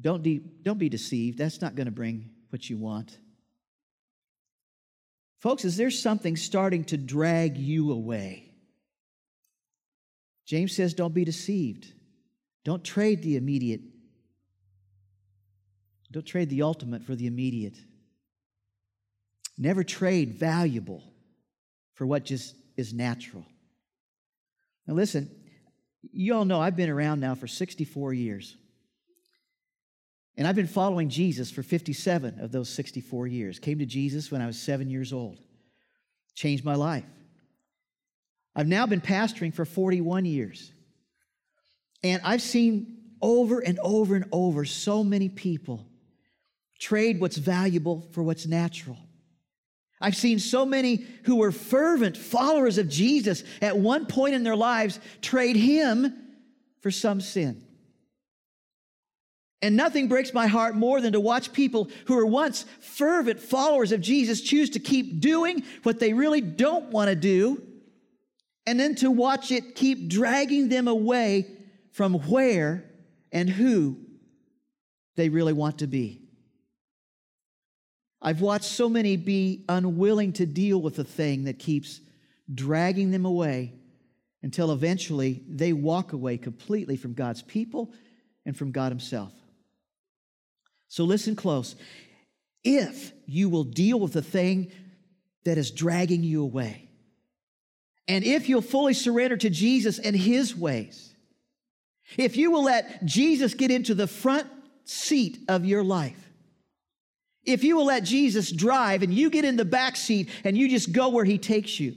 Don't, 0.00 0.22
de- 0.22 0.42
don't 0.62 0.78
be 0.78 0.88
deceived. 0.88 1.38
That's 1.38 1.60
not 1.60 1.74
going 1.74 1.86
to 1.86 1.92
bring 1.92 2.30
what 2.50 2.68
you 2.68 2.76
want. 2.78 3.16
Folks, 5.40 5.64
is 5.64 5.76
there 5.76 5.90
something 5.90 6.36
starting 6.36 6.84
to 6.84 6.96
drag 6.96 7.56
you 7.56 7.92
away? 7.92 8.52
James 10.46 10.74
says, 10.74 10.94
don't 10.94 11.14
be 11.14 11.24
deceived. 11.24 11.92
Don't 12.64 12.84
trade 12.84 13.22
the 13.22 13.36
immediate. 13.36 13.80
Don't 16.10 16.26
trade 16.26 16.50
the 16.50 16.62
ultimate 16.62 17.04
for 17.04 17.14
the 17.14 17.26
immediate. 17.26 17.78
Never 19.56 19.84
trade 19.84 20.34
valuable 20.34 21.04
for 21.94 22.06
what 22.06 22.24
just 22.24 22.54
is 22.76 22.92
natural. 22.92 23.46
Now, 24.86 24.94
listen, 24.94 25.30
you 26.12 26.34
all 26.34 26.44
know 26.44 26.60
I've 26.60 26.76
been 26.76 26.90
around 26.90 27.20
now 27.20 27.34
for 27.34 27.46
64 27.46 28.14
years. 28.14 28.56
And 30.36 30.46
I've 30.46 30.56
been 30.56 30.66
following 30.66 31.10
Jesus 31.10 31.50
for 31.50 31.62
57 31.62 32.40
of 32.40 32.52
those 32.52 32.68
64 32.70 33.26
years. 33.26 33.58
Came 33.58 33.78
to 33.78 33.86
Jesus 33.86 34.30
when 34.30 34.40
I 34.40 34.46
was 34.46 34.58
seven 34.58 34.88
years 34.88 35.12
old. 35.12 35.38
Changed 36.34 36.64
my 36.64 36.76
life. 36.76 37.04
I've 38.56 38.68
now 38.68 38.86
been 38.86 39.00
pastoring 39.00 39.52
for 39.52 39.64
41 39.64 40.24
years. 40.24 40.72
And 42.02 42.22
I've 42.24 42.42
seen 42.42 42.96
over 43.20 43.60
and 43.60 43.78
over 43.80 44.16
and 44.16 44.24
over 44.32 44.64
so 44.64 45.04
many 45.04 45.28
people 45.28 45.86
trade 46.78 47.20
what's 47.20 47.36
valuable 47.36 48.08
for 48.12 48.22
what's 48.22 48.46
natural. 48.46 48.96
I've 50.00 50.16
seen 50.16 50.38
so 50.38 50.64
many 50.64 51.04
who 51.24 51.36
were 51.36 51.52
fervent 51.52 52.16
followers 52.16 52.78
of 52.78 52.88
Jesus 52.88 53.44
at 53.60 53.76
one 53.76 54.06
point 54.06 54.34
in 54.34 54.42
their 54.42 54.56
lives 54.56 54.98
trade 55.20 55.56
him 55.56 56.14
for 56.80 56.90
some 56.90 57.20
sin. 57.20 57.62
And 59.62 59.76
nothing 59.76 60.08
breaks 60.08 60.32
my 60.32 60.46
heart 60.46 60.74
more 60.74 61.02
than 61.02 61.12
to 61.12 61.20
watch 61.20 61.52
people 61.52 61.90
who 62.06 62.14
were 62.14 62.24
once 62.24 62.64
fervent 62.80 63.40
followers 63.40 63.92
of 63.92 64.00
Jesus 64.00 64.40
choose 64.40 64.70
to 64.70 64.78
keep 64.78 65.20
doing 65.20 65.64
what 65.82 66.00
they 66.00 66.14
really 66.14 66.40
don't 66.40 66.90
want 66.90 67.08
to 67.10 67.16
do 67.16 67.62
and 68.66 68.80
then 68.80 68.94
to 68.96 69.10
watch 69.10 69.50
it 69.50 69.74
keep 69.74 70.08
dragging 70.08 70.70
them 70.70 70.88
away 70.88 71.46
from 71.92 72.14
where 72.14 72.90
and 73.32 73.50
who 73.50 73.98
they 75.16 75.28
really 75.28 75.52
want 75.52 75.78
to 75.78 75.86
be. 75.86 76.19
I've 78.22 78.40
watched 78.40 78.66
so 78.66 78.88
many 78.88 79.16
be 79.16 79.64
unwilling 79.68 80.32
to 80.34 80.46
deal 80.46 80.80
with 80.80 80.96
the 80.96 81.04
thing 81.04 81.44
that 81.44 81.58
keeps 81.58 82.00
dragging 82.52 83.10
them 83.10 83.24
away 83.24 83.72
until 84.42 84.72
eventually 84.72 85.42
they 85.48 85.72
walk 85.72 86.12
away 86.12 86.36
completely 86.36 86.96
from 86.96 87.14
God's 87.14 87.42
people 87.42 87.92
and 88.44 88.56
from 88.56 88.72
God 88.72 88.92
Himself. 88.92 89.32
So 90.88 91.04
listen 91.04 91.36
close. 91.36 91.76
If 92.64 93.12
you 93.26 93.48
will 93.48 93.64
deal 93.64 93.98
with 94.00 94.12
the 94.12 94.22
thing 94.22 94.70
that 95.44 95.56
is 95.56 95.70
dragging 95.70 96.22
you 96.22 96.42
away, 96.42 96.88
and 98.08 98.24
if 98.24 98.48
you'll 98.48 98.60
fully 98.60 98.92
surrender 98.92 99.36
to 99.36 99.48
Jesus 99.48 99.98
and 100.00 100.16
his 100.16 100.56
ways, 100.56 101.14
if 102.18 102.36
you 102.36 102.50
will 102.50 102.64
let 102.64 103.04
Jesus 103.04 103.54
get 103.54 103.70
into 103.70 103.94
the 103.94 104.08
front 104.08 104.48
seat 104.84 105.38
of 105.48 105.64
your 105.64 105.84
life, 105.84 106.29
if 107.44 107.64
you 107.64 107.76
will 107.76 107.86
let 107.86 108.04
Jesus 108.04 108.50
drive 108.50 109.02
and 109.02 109.12
you 109.12 109.30
get 109.30 109.44
in 109.44 109.56
the 109.56 109.64
back 109.64 109.96
seat 109.96 110.28
and 110.44 110.56
you 110.56 110.68
just 110.68 110.92
go 110.92 111.08
where 111.08 111.24
he 111.24 111.38
takes 111.38 111.80
you, 111.80 111.96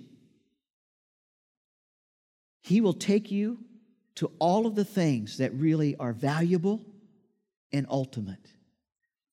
he 2.61 2.79
will 2.81 2.93
take 2.93 3.29
you 3.29 3.59
to 4.15 4.31
all 4.39 4.65
of 4.65 4.75
the 4.75 4.85
things 4.85 5.37
that 5.37 5.53
really 5.53 5.95
are 5.97 6.13
valuable 6.13 6.81
and 7.71 7.85
ultimate. 7.89 8.51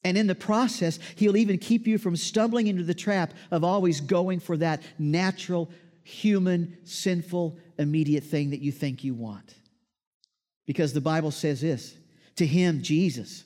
And 0.03 0.16
in 0.16 0.27
the 0.27 0.35
process, 0.35 0.99
he'll 1.16 1.37
even 1.37 1.59
keep 1.59 1.87
you 1.87 1.99
from 1.99 2.16
stumbling 2.16 2.66
into 2.66 2.83
the 2.83 2.94
trap 2.94 3.35
of 3.51 3.62
always 3.62 4.01
going 4.01 4.40
for 4.40 4.57
that 4.57 4.83
natural 4.99 5.70
human, 6.03 6.79
sinful, 6.85 7.59
immediate 7.79 8.25
thing 8.25 8.51
that 8.51 8.61
you 8.61 8.73
think 8.73 9.05
you 9.05 9.14
want. 9.14 9.55
Because 10.66 10.92
the 10.92 11.01
Bible 11.01 11.31
says 11.31 11.61
this 11.61 11.94
to 12.37 12.46
him, 12.46 12.81
Jesus, 12.83 13.44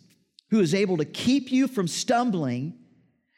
who 0.50 0.60
is 0.60 0.74
able 0.74 0.96
to 0.98 1.04
keep 1.04 1.50
you 1.50 1.66
from 1.66 1.88
stumbling 1.88 2.78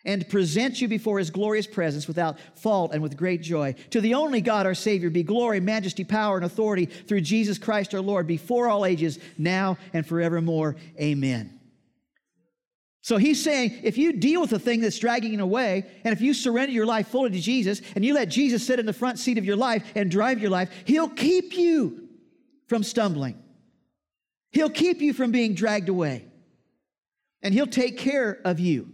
and 0.04 0.28
present 0.28 0.80
you 0.80 0.86
before 0.86 1.18
his 1.18 1.30
glorious 1.30 1.66
presence 1.66 2.06
without 2.06 2.38
fault 2.54 2.92
and 2.92 3.02
with 3.02 3.16
great 3.16 3.42
joy. 3.42 3.74
To 3.90 4.00
the 4.00 4.14
only 4.14 4.40
God, 4.40 4.64
our 4.64 4.74
Savior, 4.74 5.10
be 5.10 5.24
glory, 5.24 5.60
majesty, 5.60 6.04
power, 6.04 6.36
and 6.36 6.44
authority 6.46 6.86
through 6.86 7.22
Jesus 7.22 7.58
Christ 7.58 7.94
our 7.94 8.00
Lord, 8.00 8.26
before 8.26 8.68
all 8.68 8.86
ages, 8.86 9.18
now 9.36 9.76
and 9.92 10.06
forevermore. 10.06 10.76
Amen. 11.00 11.58
So 13.02 13.18
he's 13.18 13.42
saying 13.42 13.80
if 13.82 13.98
you 13.98 14.12
deal 14.12 14.40
with 14.40 14.50
the 14.50 14.58
thing 14.58 14.80
that's 14.80 14.98
dragging 14.98 15.32
you 15.32 15.40
away, 15.40 15.86
and 16.04 16.12
if 16.12 16.20
you 16.20 16.34
surrender 16.34 16.72
your 16.72 16.86
life 16.86 17.08
fully 17.08 17.30
to 17.30 17.40
Jesus, 17.40 17.82
and 17.94 18.04
you 18.04 18.14
let 18.14 18.28
Jesus 18.28 18.66
sit 18.66 18.78
in 18.80 18.86
the 18.86 18.92
front 18.92 19.18
seat 19.18 19.38
of 19.38 19.44
your 19.44 19.56
life 19.56 19.84
and 19.94 20.10
drive 20.10 20.40
your 20.40 20.50
life, 20.50 20.70
he'll 20.84 21.08
keep 21.08 21.56
you 21.56 22.08
from 22.68 22.82
stumbling. 22.82 23.42
He'll 24.52 24.70
keep 24.70 25.00
you 25.00 25.12
from 25.12 25.30
being 25.32 25.54
dragged 25.54 25.88
away. 25.88 26.26
And 27.46 27.54
he'll 27.54 27.68
take 27.68 27.96
care 27.96 28.40
of 28.44 28.58
you 28.58 28.88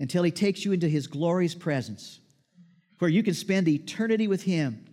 until 0.00 0.24
he 0.24 0.32
takes 0.32 0.64
you 0.64 0.72
into 0.72 0.88
his 0.88 1.06
glorious 1.06 1.54
presence, 1.54 2.18
where 2.98 3.08
you 3.08 3.22
can 3.22 3.34
spend 3.34 3.68
eternity 3.68 4.26
with 4.26 4.42
him 4.42 4.84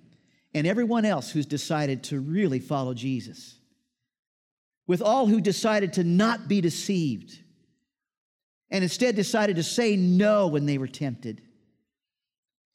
and 0.54 0.68
everyone 0.68 1.04
else 1.04 1.32
who's 1.32 1.48
decided 1.48 2.04
to 2.04 2.20
really 2.20 2.60
follow 2.60 2.94
Jesus. 2.94 3.58
With 4.86 5.02
all 5.02 5.26
who 5.26 5.42
decided 5.42 5.94
to 5.94 6.04
not 6.04 6.48
be 6.48 6.62
deceived 6.62 7.40
and 8.70 8.84
instead 8.84 9.16
decided 9.16 9.56
to 9.56 9.64
say 9.64 9.96
no 9.96 10.46
when 10.46 10.68
they 10.68 10.78
were 10.78 10.88
tempted. 10.88 11.42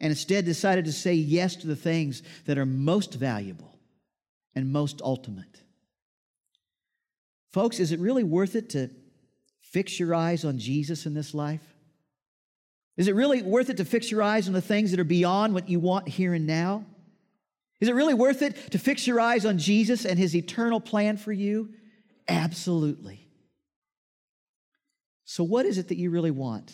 and 0.00 0.10
instead 0.10 0.44
decided 0.44 0.84
to 0.86 0.92
say 0.92 1.14
yes 1.14 1.56
to 1.56 1.66
the 1.66 1.76
things 1.76 2.22
that 2.46 2.58
are 2.58 2.66
most 2.66 3.14
valuable 3.14 3.78
and 4.54 4.72
most 4.72 5.00
ultimate. 5.02 5.62
Folks, 7.52 7.80
is 7.80 7.92
it 7.92 8.00
really 8.00 8.24
worth 8.24 8.56
it 8.56 8.70
to 8.70 8.90
fix 9.76 10.00
your 10.00 10.14
eyes 10.14 10.46
on 10.46 10.56
Jesus 10.56 11.04
in 11.04 11.12
this 11.12 11.34
life? 11.34 11.60
Is 12.96 13.08
it 13.08 13.14
really 13.14 13.42
worth 13.42 13.68
it 13.68 13.76
to 13.76 13.84
fix 13.84 14.10
your 14.10 14.22
eyes 14.22 14.48
on 14.48 14.54
the 14.54 14.62
things 14.62 14.90
that 14.90 14.98
are 14.98 15.04
beyond 15.04 15.52
what 15.52 15.68
you 15.68 15.78
want 15.80 16.08
here 16.08 16.32
and 16.32 16.46
now? 16.46 16.86
Is 17.78 17.90
it 17.90 17.94
really 17.94 18.14
worth 18.14 18.40
it 18.40 18.70
to 18.72 18.78
fix 18.78 19.06
your 19.06 19.20
eyes 19.20 19.44
on 19.44 19.58
Jesus 19.58 20.06
and 20.06 20.18
his 20.18 20.34
eternal 20.34 20.80
plan 20.80 21.18
for 21.18 21.30
you? 21.30 21.74
Absolutely. 22.26 23.28
So, 25.26 25.44
what 25.44 25.66
is 25.66 25.76
it 25.76 25.88
that 25.88 25.98
you 25.98 26.08
really 26.08 26.30
want? 26.30 26.72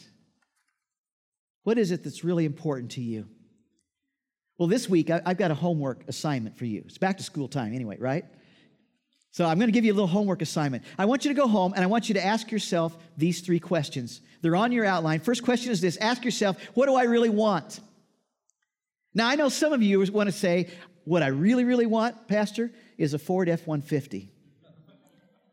What 1.64 1.78
is 1.78 1.90
it 1.90 2.04
that's 2.04 2.22
really 2.22 2.44
important 2.44 2.92
to 2.92 3.00
you? 3.00 3.26
Well, 4.58 4.68
this 4.68 4.88
week 4.88 5.10
I've 5.10 5.38
got 5.38 5.50
a 5.50 5.56
homework 5.56 6.04
assignment 6.06 6.56
for 6.56 6.66
you. 6.66 6.84
It's 6.86 6.98
back 6.98 7.16
to 7.16 7.24
school 7.24 7.48
time 7.48 7.74
anyway, 7.74 7.96
right? 7.98 8.26
So 9.32 9.46
I'm 9.46 9.58
going 9.58 9.68
to 9.68 9.72
give 9.72 9.84
you 9.84 9.92
a 9.92 9.96
little 9.96 10.08
homework 10.08 10.42
assignment. 10.42 10.84
I 10.98 11.06
want 11.06 11.24
you 11.24 11.30
to 11.30 11.34
go 11.34 11.48
home 11.48 11.72
and 11.74 11.82
I 11.82 11.86
want 11.86 12.08
you 12.08 12.14
to 12.14 12.24
ask 12.24 12.52
yourself 12.52 12.96
these 13.16 13.40
three 13.40 13.58
questions. 13.58 14.20
They're 14.42 14.54
on 14.54 14.72
your 14.72 14.84
outline. 14.84 15.20
First 15.20 15.42
question 15.42 15.72
is 15.72 15.80
this 15.80 15.96
Ask 15.96 16.24
yourself, 16.24 16.62
what 16.74 16.86
do 16.86 16.94
I 16.94 17.04
really 17.04 17.30
want? 17.30 17.80
Now, 19.14 19.28
I 19.28 19.34
know 19.34 19.48
some 19.48 19.72
of 19.72 19.82
you 19.82 20.00
want 20.12 20.28
to 20.28 20.32
say, 20.32 20.68
what 21.04 21.22
I 21.22 21.28
really, 21.28 21.64
really 21.64 21.86
want, 21.86 22.28
Pastor, 22.28 22.70
is 22.96 23.14
a 23.14 23.18
Ford 23.18 23.48
F 23.48 23.66
150. 23.66 24.30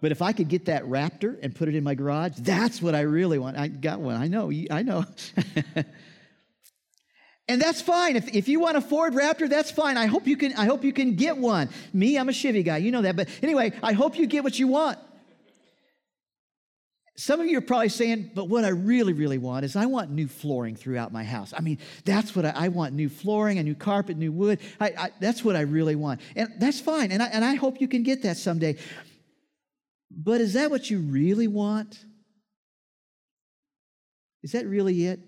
But 0.02 0.12
if 0.12 0.22
I 0.22 0.32
could 0.32 0.48
get 0.48 0.66
that 0.66 0.84
Raptor 0.84 1.38
and 1.42 1.54
put 1.54 1.68
it 1.68 1.76
in 1.76 1.84
my 1.84 1.96
garage, 1.96 2.34
that's 2.38 2.82
what 2.82 2.96
I 2.96 3.02
really 3.02 3.40
want. 3.40 3.58
I 3.58 3.68
got 3.68 4.00
one. 4.00 4.16
I 4.16 4.28
know. 4.28 4.52
I 4.72 4.82
know. 4.82 5.06
and 7.50 7.60
that's 7.60 7.82
fine. 7.82 8.16
If, 8.16 8.34
if 8.36 8.48
you 8.48 8.60
want 8.60 8.78
a 8.78 8.82
Ford 8.82 9.14
Raptor, 9.14 9.50
that's 9.50 9.72
fine. 9.72 9.98
I 9.98 10.06
hope 10.06 10.28
you 10.28 10.38
can. 10.38 10.54
I 10.54 10.66
hope 10.66 10.84
you 10.84 10.94
can 10.94 11.16
get 11.16 11.36
one. 11.36 11.70
Me, 11.92 12.18
I'm 12.18 12.30
a 12.30 12.34
Chevy 12.34 12.62
guy. 12.62 12.78
You 12.78 12.92
know 12.92 13.02
that. 13.02 13.16
But 13.16 13.28
anyway, 13.42 13.74
I 13.82 13.94
hope 13.94 14.20
you 14.20 14.28
get 14.28 14.44
what 14.44 14.60
you 14.60 14.68
want. 14.68 15.00
Some 17.18 17.42
of 17.42 17.48
you 17.48 17.58
are 17.58 17.62
probably 17.62 17.90
saying, 17.90 18.32
but 18.34 18.48
what 18.48 18.64
I 18.64 18.70
really, 18.70 19.12
really 19.12 19.40
want 19.40 19.66
is 19.66 19.76
I 19.76 19.88
want 19.88 20.10
new 20.10 20.28
flooring 20.28 20.78
throughout 20.78 21.12
my 21.12 21.26
house. 21.26 21.54
I 21.58 21.60
mean, 21.60 21.80
that's 22.06 22.34
what 22.34 22.46
I, 22.46 22.54
I 22.56 22.68
want 22.70 22.94
new 22.94 23.10
flooring, 23.10 23.58
a 23.60 23.64
new 23.64 23.76
carpet, 23.76 24.16
new 24.16 24.32
wood. 24.32 24.60
I, 24.80 24.94
I, 24.98 25.10
that's 25.20 25.44
what 25.44 25.58
I 25.58 25.62
really 25.62 25.96
want. 25.96 26.22
And 26.38 26.54
that's 26.60 26.80
fine. 26.80 27.12
And 27.12 27.22
I, 27.22 27.26
and 27.26 27.44
I 27.44 27.56
hope 27.56 27.82
you 27.82 27.90
can 27.90 28.04
get 28.04 28.22
that 28.24 28.38
someday. 28.38 28.78
But 30.10 30.40
is 30.40 30.54
that 30.54 30.72
what 30.72 30.90
you 30.90 31.00
really 31.00 31.48
want? 31.48 32.00
Is 34.42 34.54
that 34.54 34.66
really 34.66 35.08
it? 35.08 35.20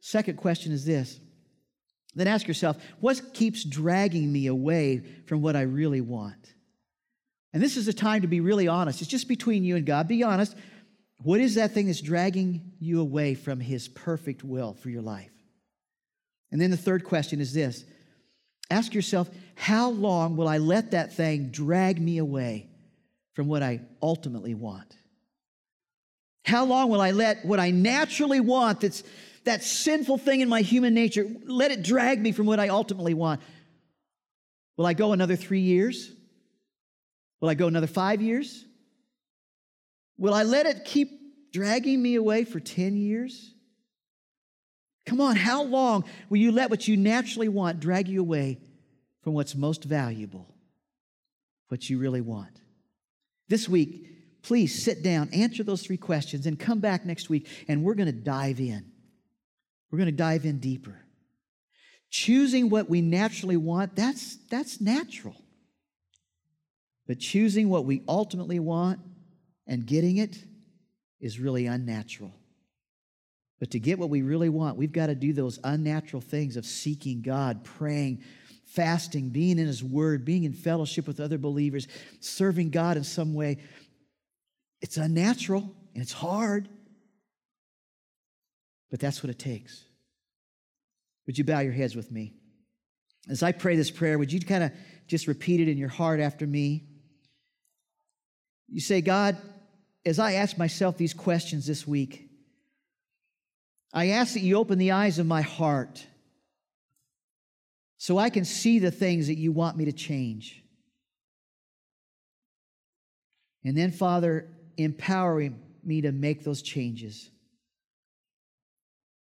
Second 0.00 0.36
question 0.36 0.72
is 0.72 0.84
this. 0.84 1.18
Then 2.14 2.26
ask 2.26 2.48
yourself, 2.48 2.76
what 3.00 3.34
keeps 3.34 3.64
dragging 3.64 4.32
me 4.32 4.46
away 4.46 5.02
from 5.26 5.42
what 5.42 5.56
I 5.56 5.62
really 5.62 6.00
want? 6.00 6.54
And 7.52 7.62
this 7.62 7.76
is 7.76 7.88
a 7.88 7.92
time 7.92 8.22
to 8.22 8.28
be 8.28 8.40
really 8.40 8.68
honest. 8.68 9.00
It's 9.00 9.10
just 9.10 9.28
between 9.28 9.64
you 9.64 9.76
and 9.76 9.86
God. 9.86 10.08
Be 10.08 10.22
honest. 10.22 10.54
What 11.22 11.40
is 11.40 11.56
that 11.56 11.72
thing 11.72 11.86
that's 11.86 12.00
dragging 12.00 12.72
you 12.78 13.00
away 13.00 13.34
from 13.34 13.60
His 13.60 13.88
perfect 13.88 14.44
will 14.44 14.74
for 14.74 14.90
your 14.90 15.02
life? 15.02 15.32
And 16.50 16.60
then 16.60 16.70
the 16.70 16.76
third 16.76 17.04
question 17.04 17.40
is 17.40 17.52
this 17.52 17.84
Ask 18.70 18.94
yourself, 18.94 19.28
how 19.54 19.90
long 19.90 20.36
will 20.36 20.48
I 20.48 20.58
let 20.58 20.90
that 20.92 21.14
thing 21.14 21.48
drag 21.50 22.00
me 22.00 22.18
away 22.18 22.68
from 23.34 23.48
what 23.48 23.62
I 23.62 23.80
ultimately 24.02 24.54
want? 24.54 24.96
How 26.44 26.64
long 26.64 26.90
will 26.90 27.00
I 27.00 27.10
let 27.10 27.44
what 27.44 27.60
I 27.60 27.70
naturally 27.70 28.40
want, 28.40 28.80
that's 28.80 29.02
that 29.48 29.62
sinful 29.62 30.18
thing 30.18 30.40
in 30.40 30.48
my 30.48 30.62
human 30.62 30.94
nature, 30.94 31.26
let 31.44 31.70
it 31.70 31.82
drag 31.82 32.20
me 32.20 32.32
from 32.32 32.46
what 32.46 32.60
I 32.60 32.68
ultimately 32.68 33.14
want? 33.14 33.40
Will 34.76 34.86
I 34.86 34.94
go 34.94 35.12
another 35.12 35.36
three 35.36 35.60
years? 35.60 36.12
Will 37.40 37.48
I 37.48 37.54
go 37.54 37.66
another 37.66 37.86
five 37.86 38.22
years? 38.22 38.64
Will 40.16 40.34
I 40.34 40.42
let 40.42 40.66
it 40.66 40.84
keep 40.84 41.10
dragging 41.52 42.00
me 42.00 42.14
away 42.14 42.44
for 42.44 42.60
10 42.60 42.96
years? 42.96 43.54
Come 45.06 45.20
on, 45.20 45.36
how 45.36 45.62
long 45.62 46.04
will 46.28 46.38
you 46.38 46.52
let 46.52 46.70
what 46.70 46.86
you 46.86 46.96
naturally 46.96 47.48
want 47.48 47.80
drag 47.80 48.08
you 48.08 48.20
away 48.20 48.58
from 49.22 49.32
what's 49.32 49.54
most 49.54 49.84
valuable, 49.84 50.54
what 51.68 51.88
you 51.88 51.98
really 51.98 52.20
want? 52.20 52.60
This 53.48 53.68
week, 53.68 54.42
please 54.42 54.84
sit 54.84 55.02
down, 55.02 55.30
answer 55.32 55.62
those 55.62 55.82
three 55.82 55.96
questions, 55.96 56.46
and 56.46 56.58
come 56.58 56.80
back 56.80 57.06
next 57.06 57.30
week, 57.30 57.48
and 57.68 57.82
we're 57.82 57.94
going 57.94 58.06
to 58.06 58.12
dive 58.12 58.60
in. 58.60 58.92
We're 59.90 59.98
going 59.98 60.06
to 60.06 60.12
dive 60.12 60.44
in 60.44 60.58
deeper. 60.58 60.94
Choosing 62.10 62.70
what 62.70 62.88
we 62.88 63.00
naturally 63.00 63.56
want, 63.56 63.94
that's, 63.94 64.36
that's 64.50 64.80
natural. 64.80 65.36
But 67.06 67.18
choosing 67.18 67.68
what 67.68 67.84
we 67.84 68.02
ultimately 68.08 68.58
want, 68.58 69.00
and 69.66 69.84
getting 69.86 70.16
it 70.16 70.38
is 71.20 71.38
really 71.38 71.66
unnatural. 71.66 72.32
But 73.60 73.70
to 73.72 73.78
get 73.78 73.98
what 73.98 74.10
we 74.10 74.22
really 74.22 74.48
want, 74.48 74.76
we've 74.76 74.92
got 74.92 75.06
to 75.06 75.14
do 75.14 75.32
those 75.32 75.58
unnatural 75.64 76.22
things 76.22 76.56
of 76.56 76.64
seeking 76.64 77.22
God, 77.22 77.64
praying, 77.64 78.22
fasting, 78.64 79.30
being 79.30 79.58
in 79.58 79.66
His 79.66 79.82
Word, 79.82 80.24
being 80.24 80.44
in 80.44 80.52
fellowship 80.52 81.06
with 81.06 81.20
other 81.20 81.38
believers, 81.38 81.88
serving 82.20 82.70
God 82.70 82.96
in 82.96 83.04
some 83.04 83.34
way. 83.34 83.58
It's 84.80 84.96
unnatural 84.96 85.74
and 85.94 86.02
it's 86.02 86.12
hard, 86.12 86.68
but 88.90 89.00
that's 89.00 89.22
what 89.22 89.30
it 89.30 89.38
takes. 89.38 89.84
Would 91.26 91.38
you 91.38 91.44
bow 91.44 91.60
your 91.60 91.72
heads 91.72 91.94
with 91.94 92.10
me? 92.10 92.34
As 93.28 93.42
I 93.42 93.52
pray 93.52 93.76
this 93.76 93.90
prayer, 93.90 94.18
would 94.18 94.32
you 94.32 94.40
kind 94.40 94.64
of 94.64 94.72
just 95.06 95.26
repeat 95.26 95.60
it 95.60 95.68
in 95.68 95.76
your 95.76 95.88
heart 95.88 96.20
after 96.20 96.46
me? 96.46 96.84
You 98.68 98.80
say, 98.80 99.00
God, 99.00 99.36
as 100.06 100.18
I 100.18 100.34
ask 100.34 100.56
myself 100.56 100.96
these 100.96 101.12
questions 101.12 101.66
this 101.66 101.86
week, 101.86 102.30
I 103.92 104.08
ask 104.08 104.34
that 104.34 104.40
you 104.40 104.56
open 104.56 104.78
the 104.78 104.92
eyes 104.92 105.18
of 105.18 105.26
my 105.26 105.42
heart 105.42 106.06
so 107.98 108.16
I 108.16 108.30
can 108.30 108.44
see 108.44 108.78
the 108.78 108.90
things 108.90 109.26
that 109.26 109.36
you 109.36 109.52
want 109.52 109.76
me 109.76 109.86
to 109.86 109.92
change. 109.92 110.62
And 113.64 113.76
then, 113.76 113.90
Father, 113.90 114.48
empower 114.76 115.50
me 115.82 116.00
to 116.02 116.12
make 116.12 116.44
those 116.44 116.62
changes 116.62 117.30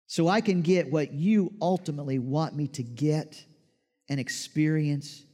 so 0.06 0.28
I 0.28 0.40
can 0.40 0.62
get 0.62 0.90
what 0.90 1.12
you 1.12 1.52
ultimately 1.60 2.18
want 2.18 2.54
me 2.54 2.68
to 2.68 2.82
get 2.82 3.44
and 4.08 4.20
experience 4.20 5.24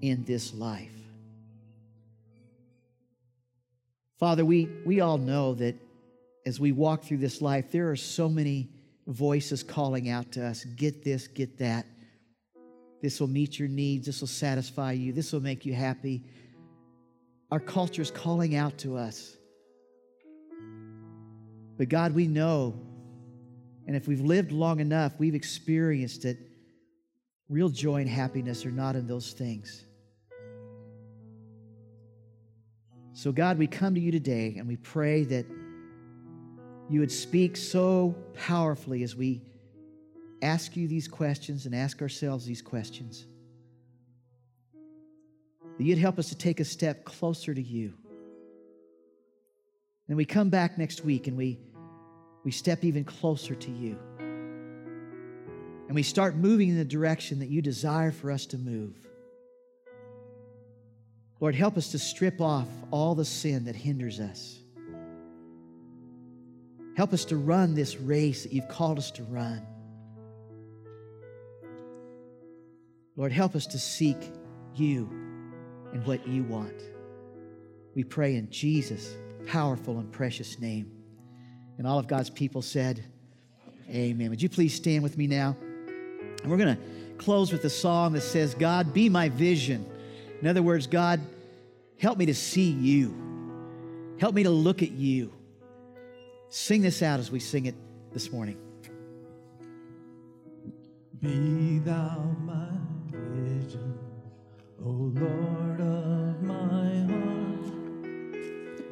in 0.00 0.24
this 0.24 0.52
life. 0.52 0.90
Father, 4.18 4.44
we, 4.44 4.68
we 4.84 5.00
all 5.00 5.18
know 5.18 5.54
that 5.54 5.76
as 6.44 6.58
we 6.58 6.72
walk 6.72 7.04
through 7.04 7.18
this 7.18 7.40
life, 7.40 7.70
there 7.70 7.90
are 7.90 7.96
so 7.96 8.28
many 8.28 8.68
voices 9.06 9.62
calling 9.62 10.08
out 10.08 10.32
to 10.32 10.44
us 10.44 10.64
get 10.64 11.04
this, 11.04 11.28
get 11.28 11.58
that. 11.58 11.86
This 13.00 13.20
will 13.20 13.28
meet 13.28 13.58
your 13.58 13.68
needs. 13.68 14.06
This 14.06 14.20
will 14.20 14.28
satisfy 14.28 14.92
you. 14.92 15.12
This 15.12 15.32
will 15.32 15.40
make 15.40 15.64
you 15.64 15.72
happy. 15.72 16.24
Our 17.50 17.60
culture 17.60 18.02
is 18.02 18.10
calling 18.10 18.56
out 18.56 18.76
to 18.78 18.96
us. 18.96 19.36
But 21.76 21.88
God, 21.88 22.12
we 22.12 22.26
know, 22.26 22.74
and 23.88 23.96
if 23.96 24.06
we've 24.06 24.20
lived 24.20 24.52
long 24.52 24.80
enough, 24.80 25.14
we've 25.18 25.34
experienced 25.34 26.22
that 26.22 26.36
real 27.48 27.70
joy 27.70 28.02
and 28.02 28.08
happiness 28.08 28.66
are 28.66 28.70
not 28.70 28.94
in 28.94 29.06
those 29.06 29.32
things. 29.32 29.86
So, 33.14 33.32
God, 33.32 33.56
we 33.56 33.66
come 33.66 33.94
to 33.94 34.00
you 34.00 34.12
today 34.12 34.56
and 34.58 34.68
we 34.68 34.76
pray 34.76 35.24
that 35.24 35.46
you 36.90 37.00
would 37.00 37.10
speak 37.10 37.56
so 37.56 38.14
powerfully 38.34 39.02
as 39.02 39.16
we 39.16 39.40
ask 40.42 40.76
you 40.76 40.86
these 40.86 41.08
questions 41.08 41.64
and 41.64 41.74
ask 41.74 42.02
ourselves 42.02 42.44
these 42.44 42.60
questions. 42.60 43.24
That 45.78 45.84
you'd 45.84 45.96
help 45.96 46.18
us 46.18 46.28
to 46.28 46.36
take 46.36 46.60
a 46.60 46.64
step 46.64 47.06
closer 47.06 47.54
to 47.54 47.62
you. 47.62 47.94
And 50.08 50.16
we 50.18 50.26
come 50.26 50.50
back 50.50 50.76
next 50.76 51.06
week 51.06 51.26
and 51.26 51.38
we, 51.38 51.58
we 52.48 52.52
step 52.52 52.82
even 52.82 53.04
closer 53.04 53.54
to 53.54 53.70
you. 53.70 53.98
And 55.86 55.94
we 55.94 56.02
start 56.02 56.34
moving 56.34 56.70
in 56.70 56.78
the 56.78 56.84
direction 56.86 57.40
that 57.40 57.50
you 57.50 57.60
desire 57.60 58.10
for 58.10 58.30
us 58.30 58.46
to 58.46 58.56
move. 58.56 58.96
Lord, 61.40 61.54
help 61.54 61.76
us 61.76 61.90
to 61.90 61.98
strip 61.98 62.40
off 62.40 62.66
all 62.90 63.14
the 63.14 63.26
sin 63.26 63.66
that 63.66 63.76
hinders 63.76 64.18
us. 64.18 64.60
Help 66.96 67.12
us 67.12 67.26
to 67.26 67.36
run 67.36 67.74
this 67.74 67.98
race 67.98 68.44
that 68.44 68.52
you've 68.54 68.68
called 68.70 68.96
us 68.96 69.10
to 69.10 69.24
run. 69.24 69.60
Lord, 73.14 73.30
help 73.30 73.56
us 73.56 73.66
to 73.66 73.78
seek 73.78 74.32
you 74.74 75.06
and 75.92 76.02
what 76.06 76.26
you 76.26 76.44
want. 76.44 76.80
We 77.94 78.04
pray 78.04 78.36
in 78.36 78.48
Jesus' 78.48 79.14
powerful 79.46 79.98
and 79.98 80.10
precious 80.10 80.58
name. 80.58 80.97
And 81.78 81.86
all 81.86 81.98
of 81.98 82.06
God's 82.06 82.28
people 82.28 82.60
said, 82.60 83.02
Amen. 83.88 84.28
Would 84.28 84.42
you 84.42 84.48
please 84.48 84.74
stand 84.74 85.02
with 85.02 85.16
me 85.16 85.26
now? 85.26 85.56
And 86.42 86.50
we're 86.50 86.58
going 86.58 86.76
to 86.76 86.82
close 87.16 87.52
with 87.52 87.64
a 87.64 87.70
song 87.70 88.12
that 88.12 88.20
says, 88.20 88.54
God, 88.54 88.92
be 88.92 89.08
my 89.08 89.30
vision. 89.30 89.86
In 90.42 90.48
other 90.48 90.62
words, 90.62 90.86
God, 90.86 91.20
help 91.98 92.18
me 92.18 92.26
to 92.26 92.34
see 92.34 92.70
you. 92.70 93.14
Help 94.20 94.34
me 94.34 94.42
to 94.42 94.50
look 94.50 94.82
at 94.82 94.90
you. 94.90 95.32
Sing 96.50 96.82
this 96.82 97.02
out 97.02 97.20
as 97.20 97.30
we 97.30 97.40
sing 97.40 97.66
it 97.66 97.74
this 98.12 98.30
morning. 98.30 98.58
Be 101.20 101.78
thou 101.80 102.36
my 102.42 102.68
vision, 103.10 103.98
O 104.84 104.90
Lord 104.90 105.80
of 105.80 106.42
my 106.42 107.00
heart. 107.12 107.72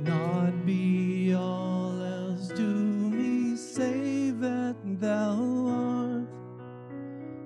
Not 0.01 0.66
be 0.66 1.06
thou 5.01 5.67
art. 5.69 6.29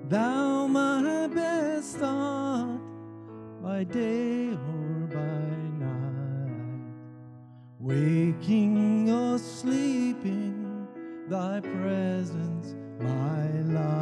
Thou 0.09 0.67
my 0.67 1.27
best 1.27 1.97
thought 1.97 2.79
by 3.61 3.83
day 3.83 4.49
or 4.49 5.07
by 5.07 5.49
night. 5.85 6.93
Waking 7.79 9.09
or 9.09 9.37
sleeping, 9.37 10.87
thy 11.27 11.59
presence 11.59 12.75
my 12.99 13.49
life. 13.73 14.00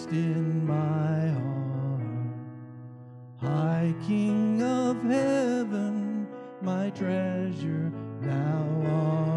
First 0.00 0.12
in 0.12 0.66
my 0.66 1.28
heart. 1.40 2.02
High 3.40 3.94
King 4.06 4.62
of 4.62 5.02
heaven, 5.02 6.26
my 6.62 6.90
treasure 6.90 7.92
thou 8.20 8.82
art. 8.86 9.29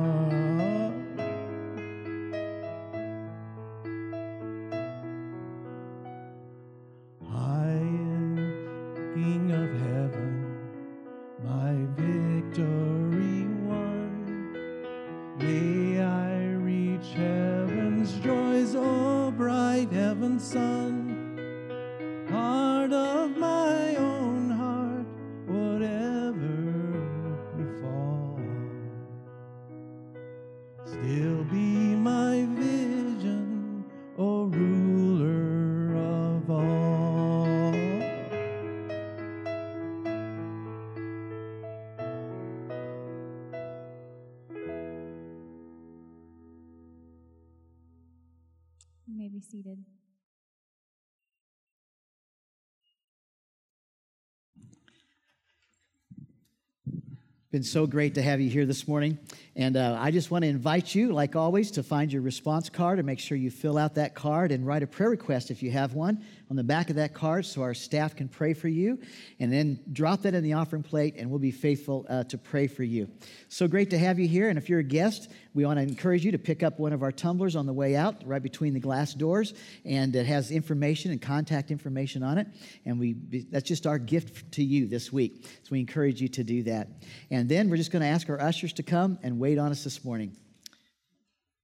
Been 57.54 57.62
so 57.62 57.86
great 57.86 58.16
to 58.16 58.22
have 58.24 58.42
you 58.42 58.50
here 58.50 58.66
this 58.66 58.88
morning. 58.88 59.20
And 59.56 59.78
uh, 59.78 59.96
I 60.02 60.10
just 60.10 60.32
want 60.32 60.42
to 60.42 60.50
invite 60.50 60.96
you, 60.96 61.14
like 61.14 61.36
always, 61.36 61.70
to 61.72 61.84
find 61.84 62.12
your 62.12 62.24
response 62.24 62.68
card 62.68 62.98
and 62.98 63.06
make 63.06 63.20
sure 63.20 63.38
you 63.38 63.52
fill 63.52 63.78
out 63.78 63.94
that 63.94 64.16
card 64.16 64.52
and 64.52 64.66
write 64.66 64.82
a 64.82 64.88
prayer 64.88 65.12
request 65.12 65.52
if 65.52 65.62
you 65.62 65.70
have 65.70 65.94
one 65.94 66.26
on 66.50 66.56
the 66.56 66.64
back 66.64 66.90
of 66.90 66.96
that 66.96 67.14
card 67.14 67.46
so 67.46 67.62
our 67.62 67.76
staff 67.76 68.16
can 68.16 68.28
pray 68.28 68.54
for 68.54 68.68
you. 68.68 69.00
And 69.40 69.54
then 69.54 69.80
drop 69.92 70.24
that 70.24 70.34
in 70.34 70.44
the 70.44 70.54
offering 70.54 70.82
plate 70.82 71.14
and 71.18 71.30
we'll 71.30 71.38
be 71.38 71.52
faithful 71.52 72.08
uh, 72.10 72.24
to 72.24 72.38
pray 72.40 72.66
for 72.66 72.82
you. 72.82 73.08
So 73.50 73.68
great 73.68 73.92
to 73.92 74.00
have 74.00 74.18
you 74.18 74.28
here. 74.28 74.50
And 74.50 74.58
if 74.58 74.68
you're 74.68 74.80
a 74.80 74.84
guest, 74.84 75.30
we 75.54 75.64
want 75.64 75.78
to 75.78 75.84
encourage 75.84 76.26
you 76.26 76.32
to 76.32 76.40
pick 76.40 76.64
up 76.64 76.80
one 76.80 76.92
of 76.92 77.04
our 77.04 77.12
tumblers 77.12 77.56
on 77.56 77.68
the 77.68 77.74
way 77.74 77.96
out, 77.96 78.26
right 78.26 78.42
between 78.42 78.74
the 78.74 78.80
glass 78.80 79.14
doors. 79.14 79.54
And 79.86 80.16
it 80.16 80.26
has 80.26 80.50
information 80.50 81.12
and 81.12 81.22
contact 81.22 81.70
information 81.70 82.24
on 82.24 82.40
it. 82.40 82.48
And 82.86 83.00
we 83.00 83.14
that's 83.52 83.68
just 83.68 83.86
our 83.86 84.00
gift 84.00 84.52
to 84.54 84.64
you 84.64 84.88
this 84.88 85.14
week. 85.14 85.46
So 85.64 85.70
we 85.72 85.80
encourage 85.80 86.20
you 86.20 86.28
to 86.30 86.44
do 86.44 86.64
that. 86.64 86.88
And 87.30 87.43
then 87.50 87.70
we're 87.70 87.78
just 87.78 87.92
going 87.92 88.02
to 88.02 88.08
ask 88.08 88.30
our 88.30 88.40
ushers 88.40 88.74
to 88.74 88.84
come 88.84 89.20
and 89.24 89.40
wait 89.40 89.58
on 89.58 89.72
us 89.72 89.84
this 89.84 90.04
morning. 90.04 90.36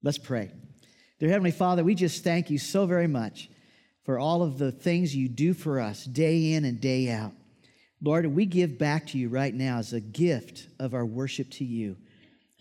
Let's 0.01 0.17
pray. 0.17 0.51
Dear 1.19 1.29
Heavenly 1.29 1.51
Father, 1.51 1.83
we 1.83 1.95
just 1.95 2.23
thank 2.23 2.49
you 2.49 2.57
so 2.57 2.85
very 2.85 3.07
much 3.07 3.49
for 4.03 4.17
all 4.17 4.41
of 4.41 4.57
the 4.57 4.71
things 4.71 5.15
you 5.15 5.27
do 5.27 5.53
for 5.53 5.79
us 5.79 6.05
day 6.05 6.53
in 6.53 6.65
and 6.65 6.79
day 6.79 7.09
out. 7.11 7.33
Lord, 8.01 8.25
we 8.25 8.45
give 8.45 8.77
back 8.77 9.07
to 9.07 9.17
you 9.17 9.27
right 9.29 9.53
now 9.53 9.77
as 9.77 9.91
a 9.91 9.99
gift 9.99 10.67
of 10.79 10.93
our 10.93 11.05
worship 11.05 11.51
to 11.51 11.65
you. 11.65 11.97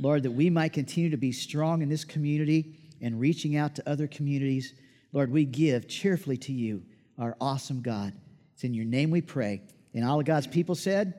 Lord, 0.01 0.25
that 0.25 0.33
we 0.33 0.51
might 0.51 0.73
continue 0.73 1.11
to 1.11 1.17
be 1.17 1.33
strong 1.33 1.83
in 1.83 1.89
this 1.89 2.05
community 2.05 2.77
and 3.01 3.21
reaching 3.21 3.57
out 3.57 3.77
to 3.77 3.89
other 3.89 4.09
communities. 4.09 4.75
Lord, 5.13 5.31
we 5.31 5.45
give 5.45 5.89
cheerfully 5.89 6.37
to 6.39 6.53
you, 6.53 6.83
our 7.19 7.37
awesome 7.41 7.83
God. 7.83 8.13
It's 8.55 8.65
in 8.65 8.75
your 8.75 8.85
name 8.85 9.11
we 9.11 9.21
pray. 9.21 9.63
And 9.95 10.05
all 10.05 10.19
of 10.21 10.27
God's 10.27 10.47
people 10.47 10.75
said, 10.75 11.15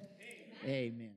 Amen. 0.64 0.94
Amen. 0.94 1.10